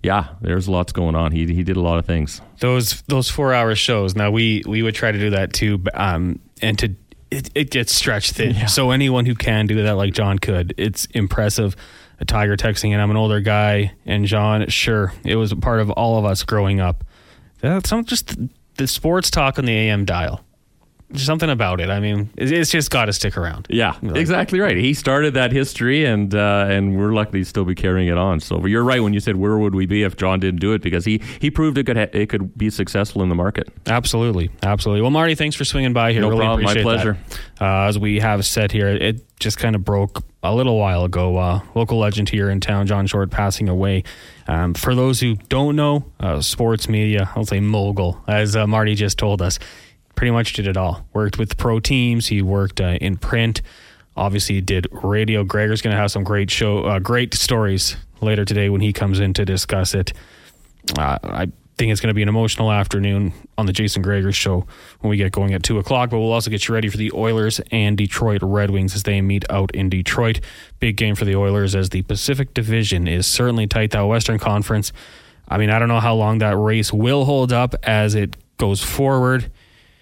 [0.04, 3.54] yeah there's lots going on he, he did a lot of things those those four
[3.54, 4.16] hour shows.
[4.16, 6.96] Now we we would try to do that too, um, and to
[7.30, 8.68] it, it gets stretched thin.
[8.68, 11.76] So anyone who can do that, like John could, it's impressive.
[12.20, 15.80] A tiger texting, and I'm an older guy, and John, sure, it was a part
[15.80, 17.04] of all of us growing up.
[17.62, 18.38] That's some just
[18.76, 20.46] the sports talk on the AM dial.
[21.16, 21.90] Something about it.
[21.90, 23.68] I mean, it's just got to stick around.
[23.70, 24.78] Yeah, Like- exactly right.
[24.78, 28.40] He started that history, and uh, and we're lucky to still be carrying it on.
[28.40, 30.82] So you're right when you said where would we be if John didn't do it
[30.82, 33.70] because he he proved it could ha- it could be successful in the market.
[33.88, 35.02] Absolutely, absolutely.
[35.02, 36.22] Well, Marty, thanks for swinging by here.
[36.22, 36.64] No really problem.
[36.66, 37.18] My pleasure.
[37.60, 41.38] Uh, as we have said here, it just kind of broke a little while ago.
[41.38, 44.04] Uh, local legend here in town, John Short, passing away.
[44.48, 48.96] Um, for those who don't know, uh, sports media, I'll say mogul, as uh, Marty
[48.96, 49.60] just told us,
[50.16, 51.08] pretty much did it all.
[51.14, 52.28] Worked with pro teams.
[52.28, 53.62] He worked uh, in print.
[54.16, 55.44] Obviously, did radio.
[55.44, 59.20] Gregor's going to have some great show, uh, great stories later today when he comes
[59.20, 60.14] in to discuss it.
[60.98, 61.48] Uh, I
[61.78, 64.68] think it's going to be an emotional afternoon on the Jason Gregor show
[65.00, 66.10] when we get going at 2 o'clock.
[66.10, 69.22] But we'll also get you ready for the Oilers and Detroit Red Wings as they
[69.22, 70.42] meet out in Detroit.
[70.80, 73.92] Big game for the Oilers as the Pacific Division is certainly tight.
[73.92, 74.94] That Western Conference,
[75.48, 78.84] I mean, I don't know how long that race will hold up as it goes
[78.84, 79.52] forward.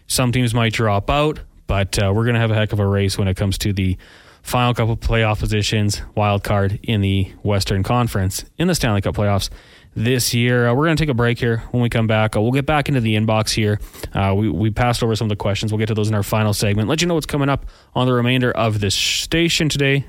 [0.09, 2.85] Some teams might drop out, but uh, we're going to have a heck of a
[2.85, 3.95] race when it comes to the
[4.41, 9.51] final couple playoff positions, wild card in the Western Conference in the Stanley Cup playoffs
[9.95, 10.67] this year.
[10.67, 11.57] Uh, we're going to take a break here.
[11.69, 13.79] When we come back, uh, we'll get back into the inbox here.
[14.11, 15.71] Uh, we, we passed over some of the questions.
[15.71, 16.89] We'll get to those in our final segment.
[16.89, 20.07] Let you know what's coming up on the remainder of this station today.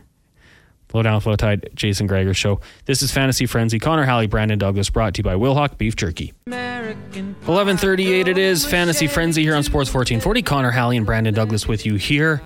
[0.91, 2.61] Flow Down, Lowetide, Jason Gregor Show.
[2.85, 3.79] This is Fantasy Frenzy.
[3.79, 6.33] Connor Halley, Brandon Douglas, brought to you by Wilhawk Beef Jerky.
[6.47, 8.67] 1138 it is.
[8.67, 10.43] Fantasy Frenzy here on Sports 1440.
[10.43, 12.43] Connor Halley and Brandon Douglas with you here.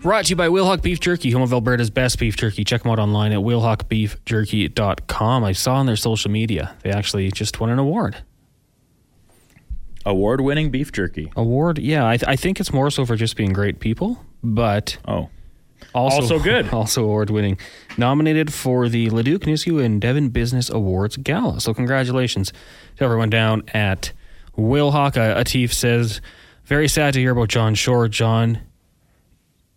[0.00, 2.64] Brought to you by Wilhock Beef Jerky, home of Alberta's best beef jerky.
[2.64, 5.44] Check them out online at wilhockbeefjerky.com.
[5.44, 8.16] I saw on their social media they actually just won an award.
[10.04, 11.30] Award-winning beef jerky.
[11.36, 12.08] Award, yeah.
[12.08, 15.28] I, th- I think it's more so for just being great people, but Oh,
[15.94, 16.68] also, Also good.
[16.72, 17.58] Also award winning.
[17.96, 21.60] Nominated for the Leduc, Nisku, and Devon Business Awards Gala.
[21.60, 22.52] So congratulations
[22.96, 24.12] to everyone down at
[24.56, 25.16] Wilhock.
[25.16, 26.20] Uh, Atif says,
[26.64, 28.10] very sad to hear about John Short.
[28.10, 28.60] John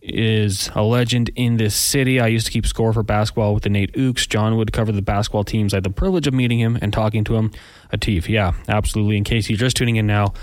[0.01, 2.19] is a legend in this city.
[2.19, 4.27] I used to keep score for basketball with the Nate Ooks.
[4.27, 5.73] John would cover the basketball teams.
[5.73, 7.51] I had the privilege of meeting him and talking to him.
[7.91, 9.17] Atif, yeah, absolutely.
[9.17, 10.33] In case you're just tuning in now,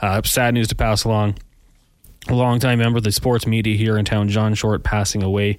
[0.00, 1.36] uh, sad news to pass along
[2.30, 5.58] longtime member of the sports media here in town, John Short, passing away.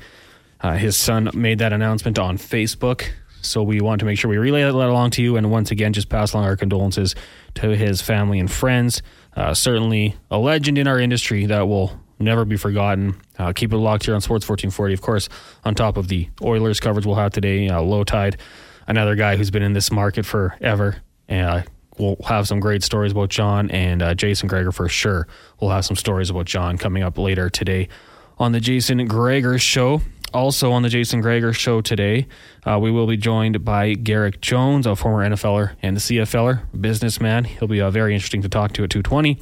[0.62, 3.10] Uh, his son made that announcement on Facebook.
[3.42, 5.36] So we want to make sure we relay that along to you.
[5.36, 7.14] And once again, just pass along our condolences
[7.56, 9.02] to his family and friends.
[9.36, 13.16] Uh, certainly a legend in our industry that will never be forgotten.
[13.38, 14.94] Uh, keep it locked here on Sports 1440.
[14.94, 15.28] Of course,
[15.66, 18.40] on top of the Oilers coverage we'll have today, uh, Lowetide,
[18.88, 20.98] another guy who's been in this market forever.
[21.28, 21.64] Uh,
[21.98, 25.28] we'll have some great stories about John and uh, Jason Gregor for sure.
[25.60, 27.90] We'll have some stories about John coming up later today
[28.38, 30.02] on the Jason Gregor Show.
[30.34, 32.28] Also on the Jason Gregor Show today,
[32.66, 37.44] uh, we will be joined by Garrick Jones, a former NFLer and CFLer, businessman.
[37.44, 39.40] He'll be uh, very interesting to talk to at 220.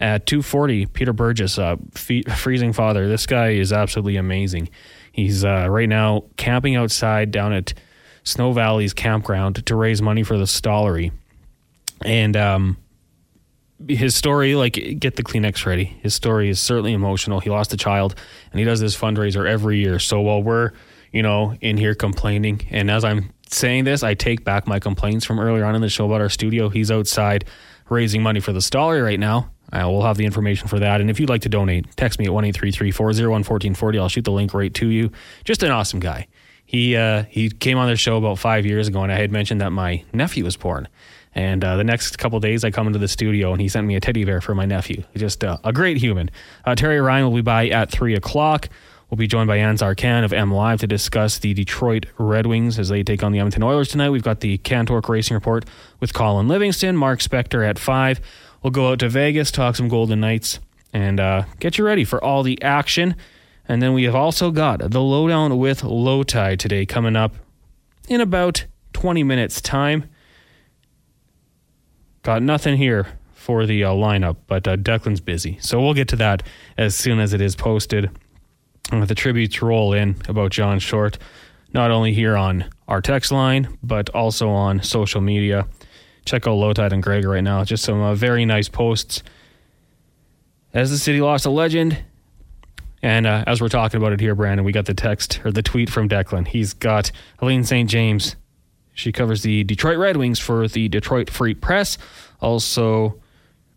[0.00, 3.08] At 240, Peter Burgess, uh, fe- freezing father.
[3.08, 4.68] This guy is absolutely amazing.
[5.12, 7.72] He's uh, right now camping outside down at
[8.24, 11.12] Snow Valley's campground to raise money for the Stollery
[12.04, 12.76] and um,
[13.88, 15.84] his story, like, get the Kleenex ready.
[16.02, 17.40] His story is certainly emotional.
[17.40, 18.14] He lost a child,
[18.50, 19.98] and he does this fundraiser every year.
[19.98, 20.72] So while we're,
[21.12, 25.24] you know, in here complaining, and as I'm saying this, I take back my complaints
[25.24, 26.68] from earlier on in the show about our studio.
[26.68, 27.44] He's outside
[27.88, 29.50] raising money for the Stollery right now.
[29.72, 31.00] Uh, we'll have the information for that.
[31.00, 33.98] And if you'd like to donate, text me at 1 401 1440.
[33.98, 35.10] I'll shoot the link right to you.
[35.44, 36.28] Just an awesome guy.
[36.66, 39.60] He uh, he came on the show about five years ago, and I had mentioned
[39.60, 40.88] that my nephew was born.
[41.34, 43.96] And uh, the next couple days, I come into the studio, and he sent me
[43.96, 45.02] a teddy bear for my nephew.
[45.16, 46.30] Just uh, a great human.
[46.64, 48.68] Uh, Terry Ryan will be by at three o'clock.
[49.08, 52.88] We'll be joined by Ansar Khan of MLive to discuss the Detroit Red Wings as
[52.88, 54.08] they take on the Edmonton Oilers tonight.
[54.08, 55.66] We've got the Cantork Racing Report
[56.00, 58.20] with Colin Livingston, Mark Spector at five.
[58.62, 60.60] We'll go out to Vegas, talk some Golden Knights,
[60.94, 63.14] and uh, get you ready for all the action.
[63.68, 67.34] And then we have also got the lowdown with Lowetide today coming up
[68.08, 68.64] in about
[68.94, 70.08] 20 minutes' time.
[72.22, 75.58] Got nothing here for the uh, lineup, but uh, Declan's busy.
[75.60, 76.44] So we'll get to that
[76.78, 78.10] as soon as it is posted.
[78.92, 81.18] Uh, the tributes roll in about John Short,
[81.72, 85.66] not only here on our text line, but also on social media.
[86.24, 87.64] Check out Lowetide and Greg right now.
[87.64, 89.24] Just some uh, very nice posts.
[90.72, 92.04] As the city lost a legend,
[93.02, 95.62] and uh, as we're talking about it here, Brandon, we got the text or the
[95.62, 96.46] tweet from Declan.
[96.46, 97.90] He's got Helene St.
[97.90, 98.36] James.
[98.94, 101.98] She covers the Detroit Red Wings for the Detroit Free Press.
[102.40, 103.20] Also,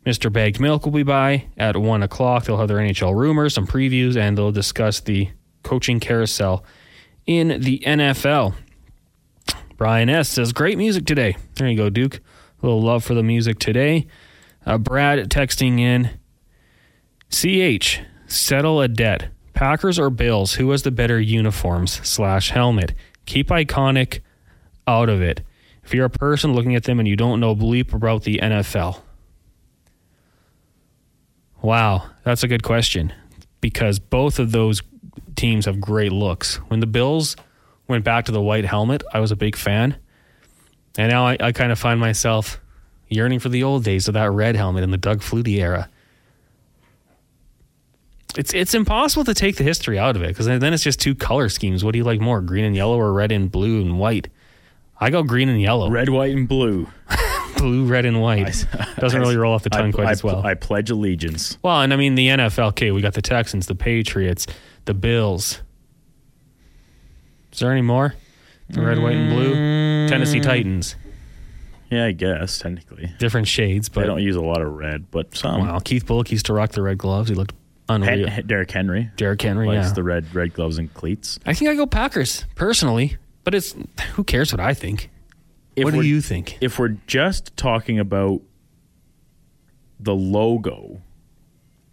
[0.06, 0.32] Mr.
[0.32, 2.45] Bagged Milk will be by at 1 o'clock.
[2.45, 5.30] They'll have their NHL rumors, some previews, and they'll discuss the
[5.63, 6.63] coaching carousel
[7.25, 8.54] in the NFL.
[9.78, 10.30] Brian S.
[10.30, 11.36] says, Great music today.
[11.56, 12.17] There you go, Duke.
[12.17, 14.08] A little love for the music today.
[14.65, 16.12] Uh, Brad texting in
[17.30, 19.30] CH, settle a debt.
[19.54, 20.56] Packers or Bills?
[20.56, 22.93] Who has the better uniforms slash helmet?
[23.25, 24.19] Keep iconic
[24.87, 25.41] out of it.
[25.83, 29.01] If you're a person looking at them and you don't know bleep about the NFL.
[31.61, 33.13] Wow, that's a good question
[33.61, 34.81] because both of those
[35.35, 36.55] teams have great looks.
[36.67, 37.35] When the Bills
[37.87, 39.97] went back to the white helmet, I was a big fan.
[40.97, 42.59] And now I, I kind of find myself
[43.09, 45.89] yearning for the old days of that red helmet in the Doug Flutie era.
[48.37, 51.15] It's it's impossible to take the history out of it because then it's just two
[51.15, 51.83] color schemes.
[51.83, 54.27] What do you like more, green and yellow, or red and blue and white?
[54.99, 55.89] I go green and yellow.
[55.89, 56.88] red, white, and blue.
[57.58, 58.65] blue, red, and white.
[58.97, 60.45] Doesn't really roll off the tongue I, quite I, as well.
[60.45, 61.58] I pledge allegiance.
[61.62, 62.69] well, and I mean the NFL.
[62.69, 64.47] Okay, we got the Texans, the Patriots,
[64.86, 65.62] the Bills.
[67.51, 68.15] Is there any more?
[68.69, 69.53] The red, white, and blue.
[69.53, 70.10] Mm.
[70.10, 70.95] Tennessee Titans.
[71.91, 75.36] Yeah, I guess technically Different shades, they but don't use a lot of red, but
[75.38, 75.62] some.
[75.62, 75.79] wow.
[75.79, 77.29] Keith Bulluck used to rock the red gloves.
[77.29, 77.53] He looked
[77.88, 78.27] unreal.
[78.27, 79.93] Hen- Derrick Henry Derrick Henry, likes yeah.
[79.93, 81.39] the red red gloves and cleats.
[81.45, 83.73] I think I go Packers personally, but it's
[84.15, 85.10] who cares what I think.
[85.77, 86.58] If what do you think?
[86.60, 88.41] If we're just talking about
[89.99, 91.01] the logo,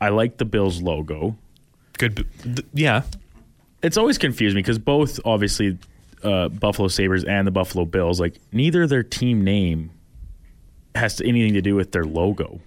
[0.01, 1.37] I like the Bills logo.
[1.99, 3.03] Good, th- yeah.
[3.83, 5.79] It's always confused me because both obviously
[6.23, 9.91] uh, Buffalo Sabres and the Buffalo Bills, like neither their team name
[10.95, 12.61] has anything to do with their logo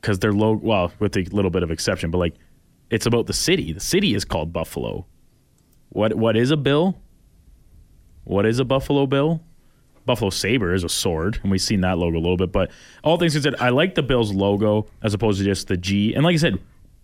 [0.00, 2.34] because their logo, well, with a little bit of exception, but like
[2.90, 3.72] It's about the city.
[3.72, 5.06] The city is called Buffalo.
[5.90, 6.96] What what is a bill?
[8.28, 9.40] What is a Buffalo Bill?
[10.04, 12.52] Buffalo Saber is a sword, and we've seen that logo a little bit.
[12.52, 12.70] But
[13.02, 16.12] all things considered, I like the Bills logo as opposed to just the G.
[16.12, 16.58] And like I said,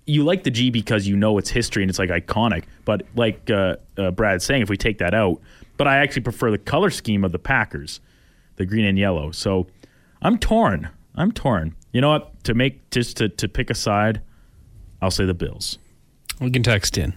[0.07, 2.65] you like the G because you know its history and it's like iconic.
[2.85, 5.41] But like uh, uh, Brad's saying, if we take that out,
[5.79, 8.01] but I actually prefer the color scheme of the Packers,
[8.57, 9.31] the green and yellow.
[9.31, 9.67] So
[10.21, 10.91] I'm torn.
[11.15, 11.75] I'm torn.
[11.93, 12.45] You know what?
[12.45, 14.21] To make just to, to pick a side,
[15.01, 15.79] I'll say the Bills.
[16.39, 17.15] We can text in.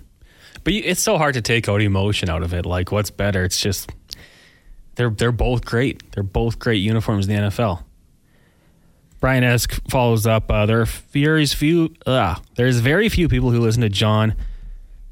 [0.67, 2.65] But it's so hard to take out emotion out of it.
[2.65, 3.45] Like, what's better?
[3.45, 3.89] It's just
[4.95, 6.11] they're they're both great.
[6.11, 7.85] They're both great uniforms in the NFL.
[9.21, 10.51] Brian Esk follows up.
[10.51, 11.95] Uh, there are very few.
[12.05, 14.35] Uh, there's very few people who listen to John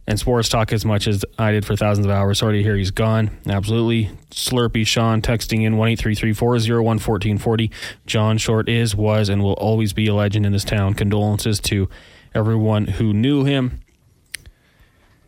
[0.06, 2.40] and sports talk as much as I did for thousands of hours.
[2.40, 3.32] Sorry to hear he's gone.
[3.48, 4.10] Absolutely.
[4.32, 7.72] Slurpy Sean texting in one eight three three four zero one fourteen forty.
[8.06, 10.96] John Short is, was, and will always be a legend in this town.
[10.96, 11.88] Condolences to
[12.34, 13.80] everyone who knew him.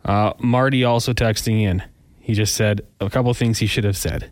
[0.08, 1.84] Uh, Marty also texting in.
[2.20, 4.32] He just said a couple things he should have said.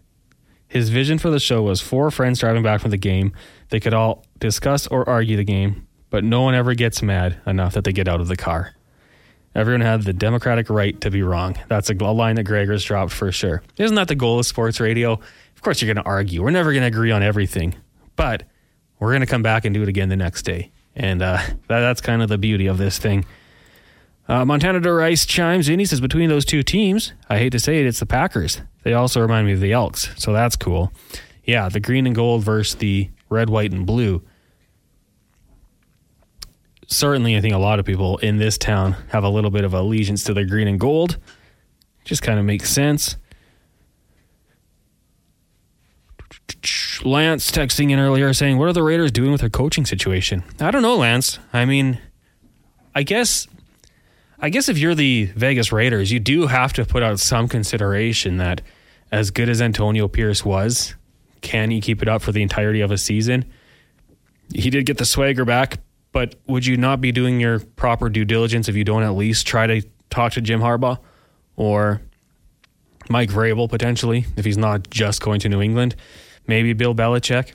[0.68, 3.34] His vision for the show was four friends driving back from the game.
[3.70, 7.74] They could all discuss or argue the game, but no one ever gets mad enough
[7.74, 8.74] that they get out of the car.
[9.54, 11.56] Everyone had the democratic right to be wrong.
[11.70, 13.64] That's a line that Gregor's dropped for sure.
[13.78, 15.14] Isn't that the goal of sports radio?
[15.14, 16.44] Of course, you're going to argue.
[16.44, 17.76] We're never going to agree on everything,
[18.18, 18.44] but
[19.00, 20.72] we're going to come back and do it again the next day.
[20.94, 23.26] And uh, that, that's kind of the beauty of this thing.
[24.28, 25.80] Uh, Montana de Rice chimes in.
[25.80, 28.62] He says, Between those two teams, I hate to say it, it's the Packers.
[28.84, 30.92] They also remind me of the Elks, so that's cool.
[31.44, 34.24] Yeah, the green and gold versus the red, white, and blue.
[36.88, 39.74] Certainly, I think a lot of people in this town have a little bit of
[39.74, 41.18] allegiance to the green and gold.
[42.04, 43.18] Just kind of makes sense.
[47.04, 50.44] Lance texting in earlier saying, What are the Raiders doing with their coaching situation?
[50.60, 51.40] I don't know, Lance.
[51.54, 52.00] I mean,
[52.94, 53.48] I guess
[54.46, 58.38] I guess if you're the Vegas Raiders, you do have to put out some consideration
[58.38, 58.62] that
[59.12, 60.94] as good as Antonio Pierce was,
[61.42, 63.46] can he keep it up for the entirety of a season?
[64.54, 65.80] He did get the swagger back,
[66.12, 69.48] but would you not be doing your proper due diligence if you don't at least
[69.48, 69.82] try to
[70.12, 71.00] talk to Jim Harbaugh
[71.56, 72.04] or
[73.10, 75.96] Mike Vrabel potentially if he's not just going to New England?
[76.46, 77.54] Maybe Bill Belichick.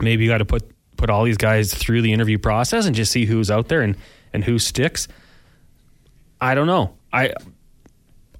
[0.00, 3.10] Maybe you got to put put all these guys through the interview process and just
[3.10, 3.96] see who's out there and,
[4.34, 5.08] and who sticks.
[6.40, 6.94] I don't know.
[7.12, 7.32] I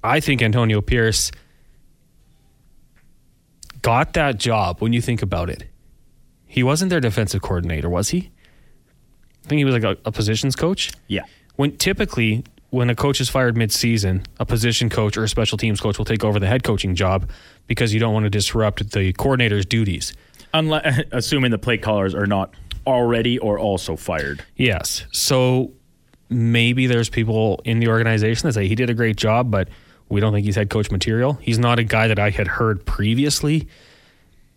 [0.03, 1.31] I think Antonio Pierce
[3.81, 5.65] got that job when you think about it.
[6.45, 8.31] He wasn't their defensive coordinator, was he?
[9.45, 10.91] I think he was like a, a positions coach.
[11.07, 11.23] Yeah.
[11.55, 15.81] When typically when a coach is fired mid-season, a position coach or a special teams
[15.81, 17.29] coach will take over the head coaching job
[17.67, 20.13] because you don't want to disrupt the coordinator's duties.
[20.53, 22.53] Unless, assuming the play callers are not
[22.85, 24.43] already or also fired.
[24.55, 25.05] Yes.
[25.11, 25.73] So
[26.29, 29.67] maybe there's people in the organization that say he did a great job, but
[30.09, 31.33] we don't think he's head coach material.
[31.33, 33.67] He's not a guy that I had heard previously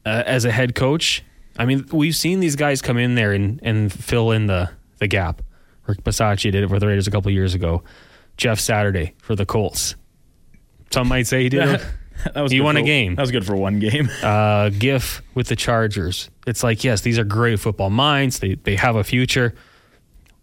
[0.07, 1.23] uh, as a head coach.
[1.59, 5.07] I mean, we've seen these guys come in there and, and fill in the, the
[5.07, 5.43] gap.
[5.87, 7.83] Rick Bisaccia did it for the Raiders a couple of years ago.
[8.37, 9.95] Jeff Saturday for the Colts.
[10.91, 11.81] Some might say he did.
[12.35, 13.17] That was He won a game.
[13.17, 14.09] That was good for one game.
[14.23, 16.31] uh, Giff with the Chargers.
[16.47, 18.39] It's like, yes, these are great football minds.
[18.39, 19.55] They they have a future,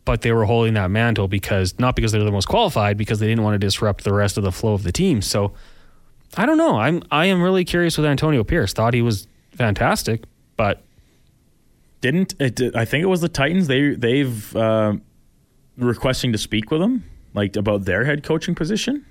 [0.10, 3.28] but they were holding that mantle because not because they're the most qualified, because they
[3.28, 5.22] didn't want to disrupt the rest of the flow of the team.
[5.22, 5.54] So
[6.36, 6.78] I don't know.
[6.78, 8.74] I'm I am really curious with Antonio Pierce.
[8.74, 10.24] Thought he was fantastic,
[10.58, 10.82] but
[12.02, 12.76] Didn't it?
[12.76, 13.68] I think it was the Titans.
[13.68, 14.94] They they've uh,
[15.78, 17.04] requesting to speak with him,
[17.36, 19.06] like about their head coaching position.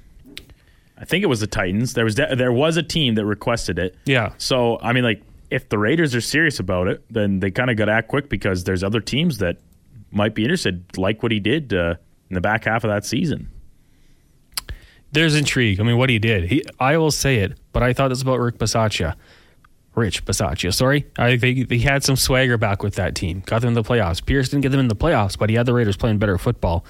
[1.00, 1.92] I think it was the Titans.
[1.94, 3.94] There was de- there was a team that requested it.
[4.04, 7.70] yeah, So I mean, like if the Raiders are serious about it, then they kind
[7.70, 9.58] of got to act quick because there's other teams that
[10.10, 11.94] might be interested, like what he did uh,
[12.30, 13.48] in the back half of that season.
[15.12, 15.80] there's intrigue.
[15.80, 18.40] I mean, what he did, he I will say it, but I thought this about
[18.40, 19.14] Rick Bisaccia.
[19.94, 21.06] Rich Bisaccia, sorry.
[21.18, 23.42] I think he had some swagger back with that team.
[23.46, 24.24] Got them in the playoffs.
[24.24, 26.84] Pierce didn't get them in the playoffs, but he had the Raiders playing better football.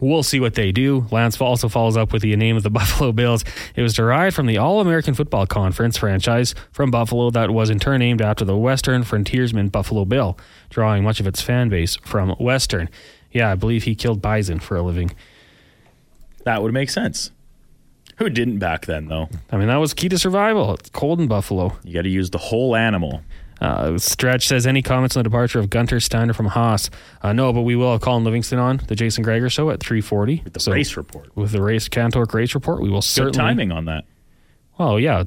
[0.00, 1.06] We'll see what they do.
[1.10, 3.44] Lance also follows up with the name of the Buffalo Bills.
[3.74, 7.78] It was derived from the All American Football Conference franchise from Buffalo that was in
[7.78, 10.38] turn named after the Western frontiersman Buffalo Bill,
[10.70, 12.88] drawing much of its fan base from Western.
[13.32, 15.10] Yeah, I believe he killed bison for a living.
[16.44, 17.32] That would make sense.
[18.18, 19.28] Who didn't back then, though?
[19.50, 20.74] I mean, that was key to survival.
[20.74, 21.76] It's cold in Buffalo.
[21.84, 23.22] You got to use the whole animal.
[23.60, 26.90] Uh, Stretch says any comments on the departure of Guenther Steiner from Haas?
[27.22, 30.44] Uh, no, but we will have Colin Livingston on the Jason Gregor show at 340.
[30.52, 31.34] The race report.
[31.36, 33.38] With the race Cantork race report, we will Good certainly.
[33.38, 34.04] timing on that.
[34.78, 35.24] Well, yeah.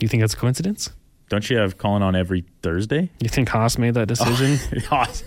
[0.00, 0.90] You think that's a coincidence?
[1.28, 3.08] Don't you have Colin on every Thursday?
[3.20, 4.56] You think Haas made that decision?
[4.88, 5.22] Haas.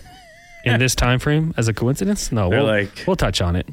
[0.66, 2.30] in this time frame as a coincidence?
[2.30, 3.66] No, They're we'll, like- we'll touch on it.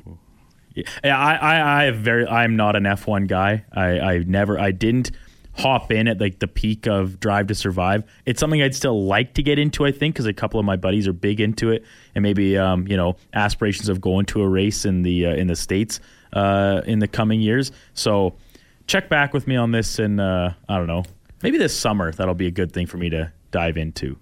[0.74, 2.26] Yeah, I, I, I very.
[2.26, 3.66] I'm not an F1 guy.
[3.74, 4.58] I, I never.
[4.58, 5.12] I didn't
[5.54, 8.04] hop in at like the peak of Drive to Survive.
[8.26, 9.86] It's something I'd still like to get into.
[9.86, 11.84] I think because a couple of my buddies are big into it,
[12.16, 15.48] and maybe um, you know aspirations of going to a race in the uh, in
[15.48, 16.00] the states
[16.34, 17.72] uh, in the coming years.
[17.94, 18.36] So
[18.88, 21.04] check back with me on this, and uh, I don't know.
[21.44, 24.18] Maybe this summer that'll be a good thing for me to dive into.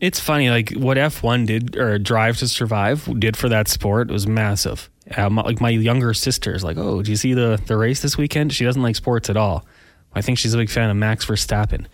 [0.00, 4.26] It's funny, like what F1 did or Drive to Survive did for that sport was
[4.26, 4.90] massive.
[5.16, 8.52] Um, like my younger sister's like, oh, do you see the the race this weekend?
[8.52, 9.64] She doesn't like sports at all.
[10.14, 11.86] I think she's a big fan of Max Verstappen.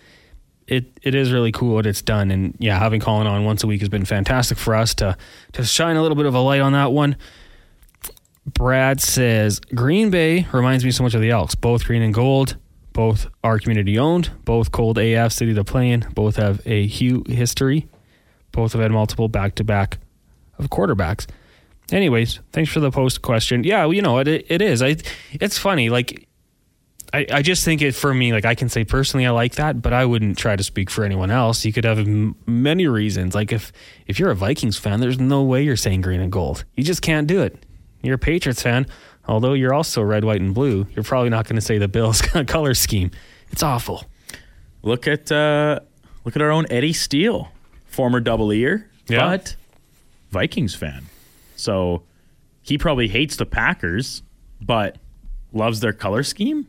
[0.67, 3.67] It it is really cool what it's done, and yeah, having Colin on once a
[3.67, 5.17] week has been fantastic for us to
[5.53, 7.17] to shine a little bit of a light on that one.
[8.47, 12.57] Brad says Green Bay reminds me so much of the Elks, both green and gold.
[12.93, 17.29] Both are community owned, both cold AF city to play in, both have a huge
[17.29, 17.89] history,
[18.51, 19.99] both have had multiple back to back
[20.59, 21.27] of quarterbacks.
[21.93, 23.65] Anyways, thanks for the post question.
[23.65, 24.83] Yeah, well, you know, it, it is.
[24.83, 24.97] I
[25.33, 26.29] it's funny, like
[27.13, 29.83] I, I just think it for me, like I can say personally I like that,
[29.83, 31.65] but I wouldn't try to speak for anyone else.
[31.65, 33.35] You could have m- many reasons.
[33.35, 33.73] Like if
[34.07, 36.65] if you're a Vikings fan, there's no way you're saying green and gold.
[36.77, 37.65] You just can't do it.
[38.03, 38.87] You're a Patriots fan,
[39.27, 40.87] although you're also red, white, and blue.
[40.95, 43.11] You're probably not going to say the Bills color scheme.
[43.51, 44.05] It's awful.
[44.83, 45.81] Look at uh,
[46.25, 47.49] look at our own Eddie Steele,
[47.87, 49.27] former double ear, Yeah.
[49.27, 49.57] but
[50.31, 51.07] Vikings fan.
[51.57, 52.05] So
[52.63, 54.23] he probably hates the Packers,
[54.61, 54.97] but
[55.53, 56.69] loves their color scheme.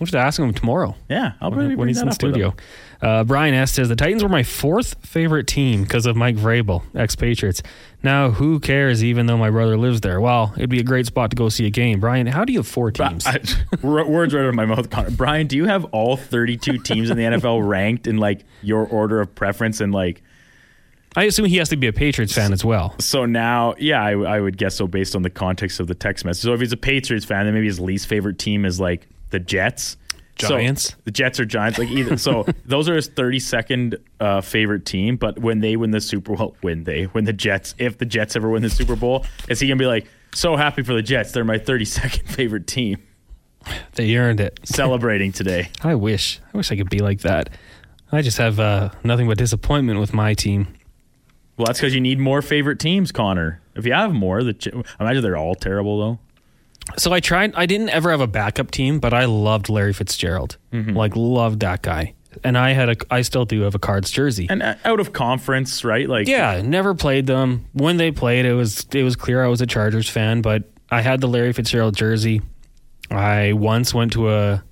[0.00, 0.96] We'll just ask him tomorrow.
[1.08, 2.54] Yeah, I'll when, maybe when bring he's that in up studio.
[3.00, 6.82] Uh, Brian S says the Titans were my fourth favorite team because of Mike Vrabel,
[6.94, 7.62] ex-Patriots.
[8.02, 9.02] Now, who cares?
[9.04, 11.66] Even though my brother lives there, well, it'd be a great spot to go see
[11.66, 12.00] a game.
[12.00, 13.26] Brian, how do you have four teams?
[13.26, 13.38] I,
[13.82, 14.88] w- words right out of my mouth.
[14.88, 15.10] Connor.
[15.10, 19.20] Brian, do you have all 32 teams in the NFL ranked in like your order
[19.20, 19.80] of preference?
[19.80, 20.22] And like,
[21.16, 22.94] I assume he has to be a Patriots fan as well.
[22.98, 26.24] so now, yeah, I, I would guess so based on the context of the text
[26.24, 26.42] message.
[26.44, 29.40] So if he's a Patriots fan, then maybe his least favorite team is like the
[29.40, 29.96] Jets.
[30.38, 30.96] So, Giants?
[31.04, 32.16] the Jets or Giants, like either.
[32.16, 35.16] So those are his 32nd uh, favorite team.
[35.16, 38.34] But when they win the Super Bowl, when they when the Jets, if the Jets
[38.36, 41.32] ever win the Super Bowl, is he gonna be like so happy for the Jets?
[41.32, 43.02] They're my 32nd favorite team.
[43.92, 44.58] They earned it.
[44.64, 45.70] Celebrating today.
[45.82, 46.40] I wish.
[46.52, 47.50] I wish I could be like that.
[48.10, 50.66] I just have uh, nothing but disappointment with my team.
[51.56, 53.60] Well, that's because you need more favorite teams, Connor.
[53.76, 56.18] If you have more, the imagine they're all terrible though.
[56.96, 57.54] So I tried.
[57.54, 60.56] I didn't ever have a backup team, but I loved Larry Fitzgerald.
[60.72, 60.96] Mm-hmm.
[60.96, 62.14] Like loved that guy.
[62.44, 62.96] And I had a.
[63.10, 64.46] I still do have a Cards jersey.
[64.50, 66.08] And uh, out of conference, right?
[66.08, 67.66] Like, Yeah, never played them.
[67.72, 71.02] When they played, it was it was clear I was a Chargers fan, but I
[71.02, 72.42] had the Larry Fitzgerald jersey.
[73.10, 74.64] I once went to a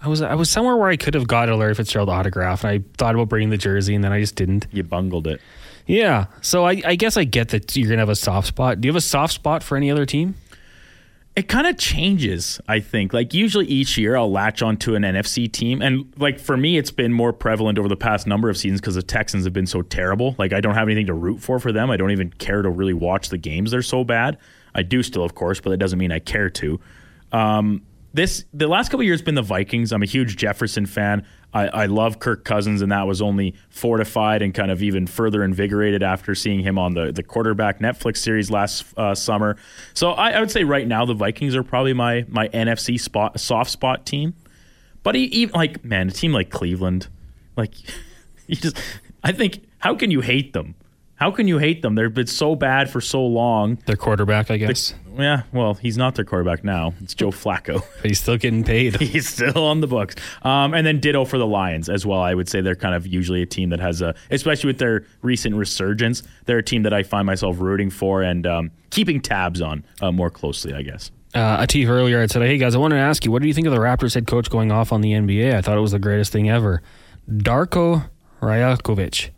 [0.00, 2.70] I was I was somewhere where I could have got a Larry Fitzgerald autograph and
[2.72, 4.66] I thought about bringing the jersey and then I just didn't.
[4.72, 5.40] you bungled it.
[5.86, 6.26] Yeah.
[6.42, 8.80] So I, I guess I get that you're gonna have a soft spot.
[8.80, 10.34] Do you have a soft spot for any other team?
[11.38, 13.12] It kind of changes, I think.
[13.12, 16.90] Like usually each year I'll latch onto an NFC team and like for me it's
[16.90, 19.82] been more prevalent over the past number of seasons cuz the Texans have been so
[19.82, 20.34] terrible.
[20.36, 21.92] Like I don't have anything to root for for them.
[21.92, 23.70] I don't even care to really watch the games.
[23.70, 24.36] They're so bad.
[24.74, 26.80] I do still of course, but that doesn't mean I care to.
[27.30, 27.82] Um
[28.12, 29.92] this the last couple years been the Vikings.
[29.92, 31.26] I'm a huge Jefferson fan.
[31.52, 35.42] I, I love Kirk Cousins, and that was only fortified and kind of even further
[35.42, 39.56] invigorated after seeing him on the the quarterback Netflix series last uh, summer.
[39.94, 43.40] So I, I would say right now the Vikings are probably my my NFC spot
[43.40, 44.34] soft spot team.
[45.02, 47.08] But even like man, a team like Cleveland,
[47.56, 47.74] like
[48.46, 48.76] you just
[49.22, 50.74] I think how can you hate them?
[51.18, 51.96] How can you hate them?
[51.96, 53.76] They've been so bad for so long.
[53.86, 54.94] Their quarterback, I guess.
[55.18, 56.94] Yeah, well, he's not their quarterback now.
[57.00, 57.82] It's Joe Flacco.
[58.00, 58.94] But he's still getting paid.
[59.00, 60.14] He's still on the books.
[60.42, 62.20] Um, and then ditto for the Lions as well.
[62.20, 65.04] I would say they're kind of usually a team that has a, especially with their
[65.22, 69.60] recent resurgence, they're a team that I find myself rooting for and um, keeping tabs
[69.60, 71.10] on uh, more closely, I guess.
[71.34, 73.54] Uh, Atif earlier had said, "Hey guys, I wanted to ask you, what do you
[73.54, 75.54] think of the Raptors head coach going off on the NBA?
[75.54, 76.80] I thought it was the greatest thing ever,
[77.28, 78.08] Darko
[78.40, 79.30] Rajakovic.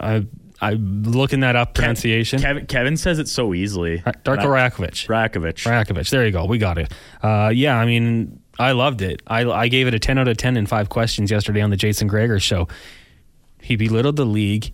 [0.00, 0.26] I
[0.60, 2.40] I'm looking that up pronunciation.
[2.40, 3.98] Kevin, Kevin says it so easily.
[3.98, 5.06] Darko Rajakovic.
[5.06, 5.64] Rakovic.
[5.64, 6.10] Rajakovic.
[6.10, 6.44] There you go.
[6.46, 6.92] We got it.
[7.22, 9.22] Uh, yeah, I mean, I loved it.
[9.26, 11.76] I I gave it a 10 out of 10 in five questions yesterday on the
[11.76, 12.66] Jason Gregor show.
[13.60, 14.72] He belittled the league.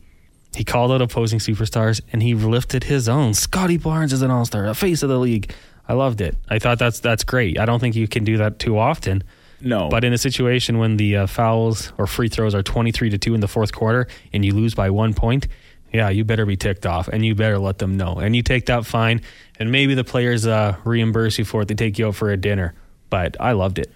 [0.54, 3.34] He called out opposing superstars, and he lifted his own.
[3.34, 5.52] Scottie Barnes is an all star, a face of the league.
[5.88, 6.36] I loved it.
[6.48, 7.58] I thought that's that's great.
[7.58, 9.22] I don't think you can do that too often.
[9.60, 9.88] no.
[9.88, 13.34] But in a situation when the uh, fouls or free throws are 23 to 2
[13.34, 15.48] in the fourth quarter and you lose by one point,
[15.94, 18.14] yeah, you better be ticked off and you better let them know.
[18.16, 19.20] And you take that fine,
[19.60, 21.68] and maybe the players uh, reimburse you for it.
[21.68, 22.74] They take you out for a dinner.
[23.10, 23.92] But I loved it.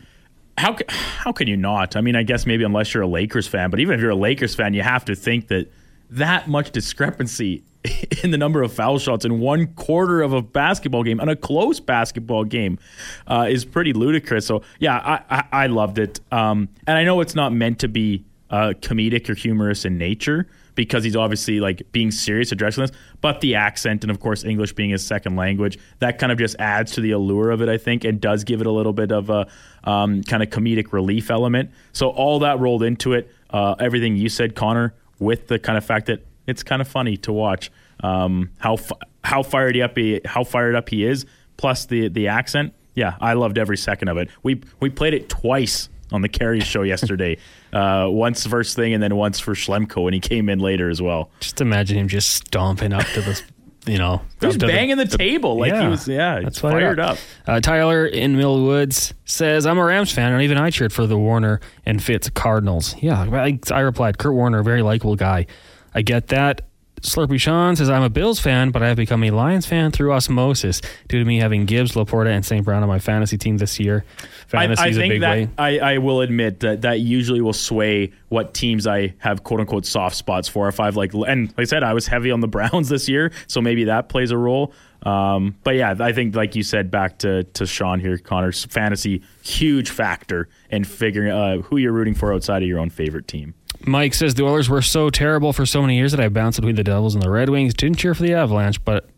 [0.58, 1.96] how how can you not?
[1.96, 4.14] I mean, I guess maybe unless you're a Lakers fan, but even if you're a
[4.16, 5.72] Lakers fan, you have to think that
[6.10, 7.64] that much discrepancy
[8.22, 11.36] in the number of foul shots in one quarter of a basketball game and a
[11.36, 12.78] close basketball game
[13.26, 14.46] uh, is pretty ludicrous.
[14.46, 17.88] So yeah, I I, I loved it, um, and I know it's not meant to
[17.88, 20.46] be uh, comedic or humorous in nature
[20.78, 24.74] because he's obviously like being serious addressing this, but the accent and of course English
[24.74, 27.78] being his second language that kind of just adds to the allure of it, I
[27.78, 29.48] think, and does give it a little bit of a
[29.82, 31.72] um, kind of comedic relief element.
[31.92, 33.28] So all that rolled into it.
[33.50, 37.16] Uh, everything you said, Connor, with the kind of fact that it's kind of funny
[37.16, 37.72] to watch
[38.04, 38.76] um, how
[39.24, 41.26] how fired up he how fired up he is,
[41.56, 42.72] plus the the accent.
[42.94, 44.28] Yeah, I loved every second of it.
[44.44, 47.36] We we played it twice on the Carey show yesterday.
[47.72, 51.02] uh, once first thing, and then once for Schlemko, and he came in later as
[51.02, 51.30] well.
[51.40, 53.42] Just imagine him just stomping up to the,
[53.86, 56.08] you know, he was banging the, the, table like yeah, he was.
[56.08, 57.12] Yeah, that's fired up.
[57.12, 57.18] up.
[57.46, 61.18] Uh, Tyler in Millwoods says, "I'm a Rams fan, and even I cheered for the
[61.18, 65.46] Warner and Fitz Cardinals." Yeah, I, I replied, "Kurt Warner, very likable guy.
[65.94, 66.67] I get that.
[67.00, 70.12] Slurpy Sean says, I'm a Bills fan, but I have become a Lions fan through
[70.12, 72.64] osmosis due to me having Gibbs, LaPorta, and St.
[72.64, 74.04] Brown on my fantasy team this year.
[74.48, 75.48] Fantasy I, I is a big that way.
[75.58, 79.86] I, I will admit that that usually will sway what teams I have quote unquote
[79.86, 80.68] soft spots for.
[80.68, 83.32] If I've like, and like I said, I was heavy on the Browns this year,
[83.46, 84.72] so maybe that plays a role.
[85.02, 89.22] Um, but yeah, I think like you said, back to to Sean here, Connor's fantasy
[89.42, 93.54] huge factor in figuring uh, who you're rooting for outside of your own favorite team.
[93.80, 96.76] Mike says the Oilers were so terrible for so many years that I bounced between
[96.76, 97.74] the Devils and the Red Wings.
[97.74, 99.08] Didn't cheer for the Avalanche, but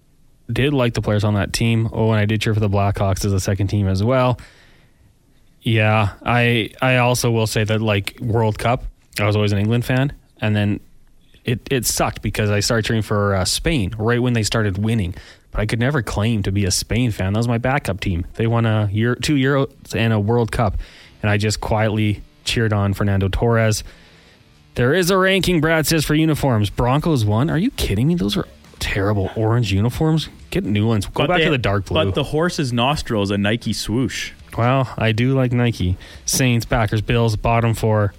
[0.52, 1.88] did like the players on that team.
[1.92, 4.38] Oh, and I did cheer for the Blackhawks as a second team as well.
[5.62, 8.84] Yeah, I I also will say that like World Cup,
[9.18, 10.80] I was always an England fan, and then
[11.44, 15.14] it it sucked because I started cheering for uh, Spain right when they started winning.
[15.50, 17.32] But I could never claim to be a Spain fan.
[17.32, 18.24] That was my backup team.
[18.34, 20.78] They won a year, two Euros and a World Cup,
[21.22, 23.82] and I just quietly cheered on Fernando Torres.
[24.80, 26.70] There is a ranking, Brad says, for uniforms.
[26.70, 27.50] Broncos one.
[27.50, 28.14] Are you kidding me?
[28.14, 30.30] Those are terrible orange uniforms.
[30.48, 31.04] Get new ones.
[31.04, 32.02] Go but back they, to the dark blue.
[32.02, 34.32] But the horse's nostril is a Nike swoosh.
[34.56, 35.98] Well, I do like Nike.
[36.24, 38.14] Saints, Packers, Bills, bottom four.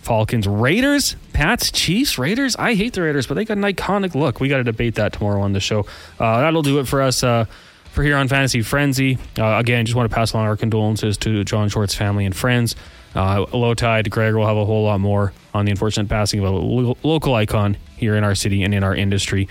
[0.00, 2.56] Falcons, Raiders, Pats, Chiefs, Raiders.
[2.56, 4.40] I hate the Raiders, but they got an iconic look.
[4.40, 5.80] We got to debate that tomorrow on the show.
[6.18, 7.44] Uh, that'll do it for us uh,
[7.90, 9.18] for here on Fantasy Frenzy.
[9.38, 12.74] Uh, again, just want to pass along our condolences to John Short's family and friends.
[13.14, 16.50] Uh, Lowetide, Greg will have a whole lot more on the unfortunate passing of a
[16.50, 19.48] lo- local icon here in our city and in our industry.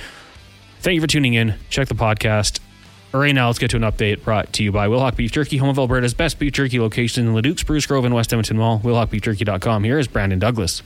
[0.80, 1.56] Thank you for tuning in.
[1.70, 2.60] Check the podcast.
[3.14, 5.70] Right now, let's get to an update brought to you by Wilhauk Beef Jerky, home
[5.70, 8.80] of Alberta's best beef jerky location in Leduc, Spruce Grove, and West Edmonton Mall.
[8.80, 9.84] WilhaukBeefJerky.com.
[9.84, 10.82] Here is Brandon Douglas.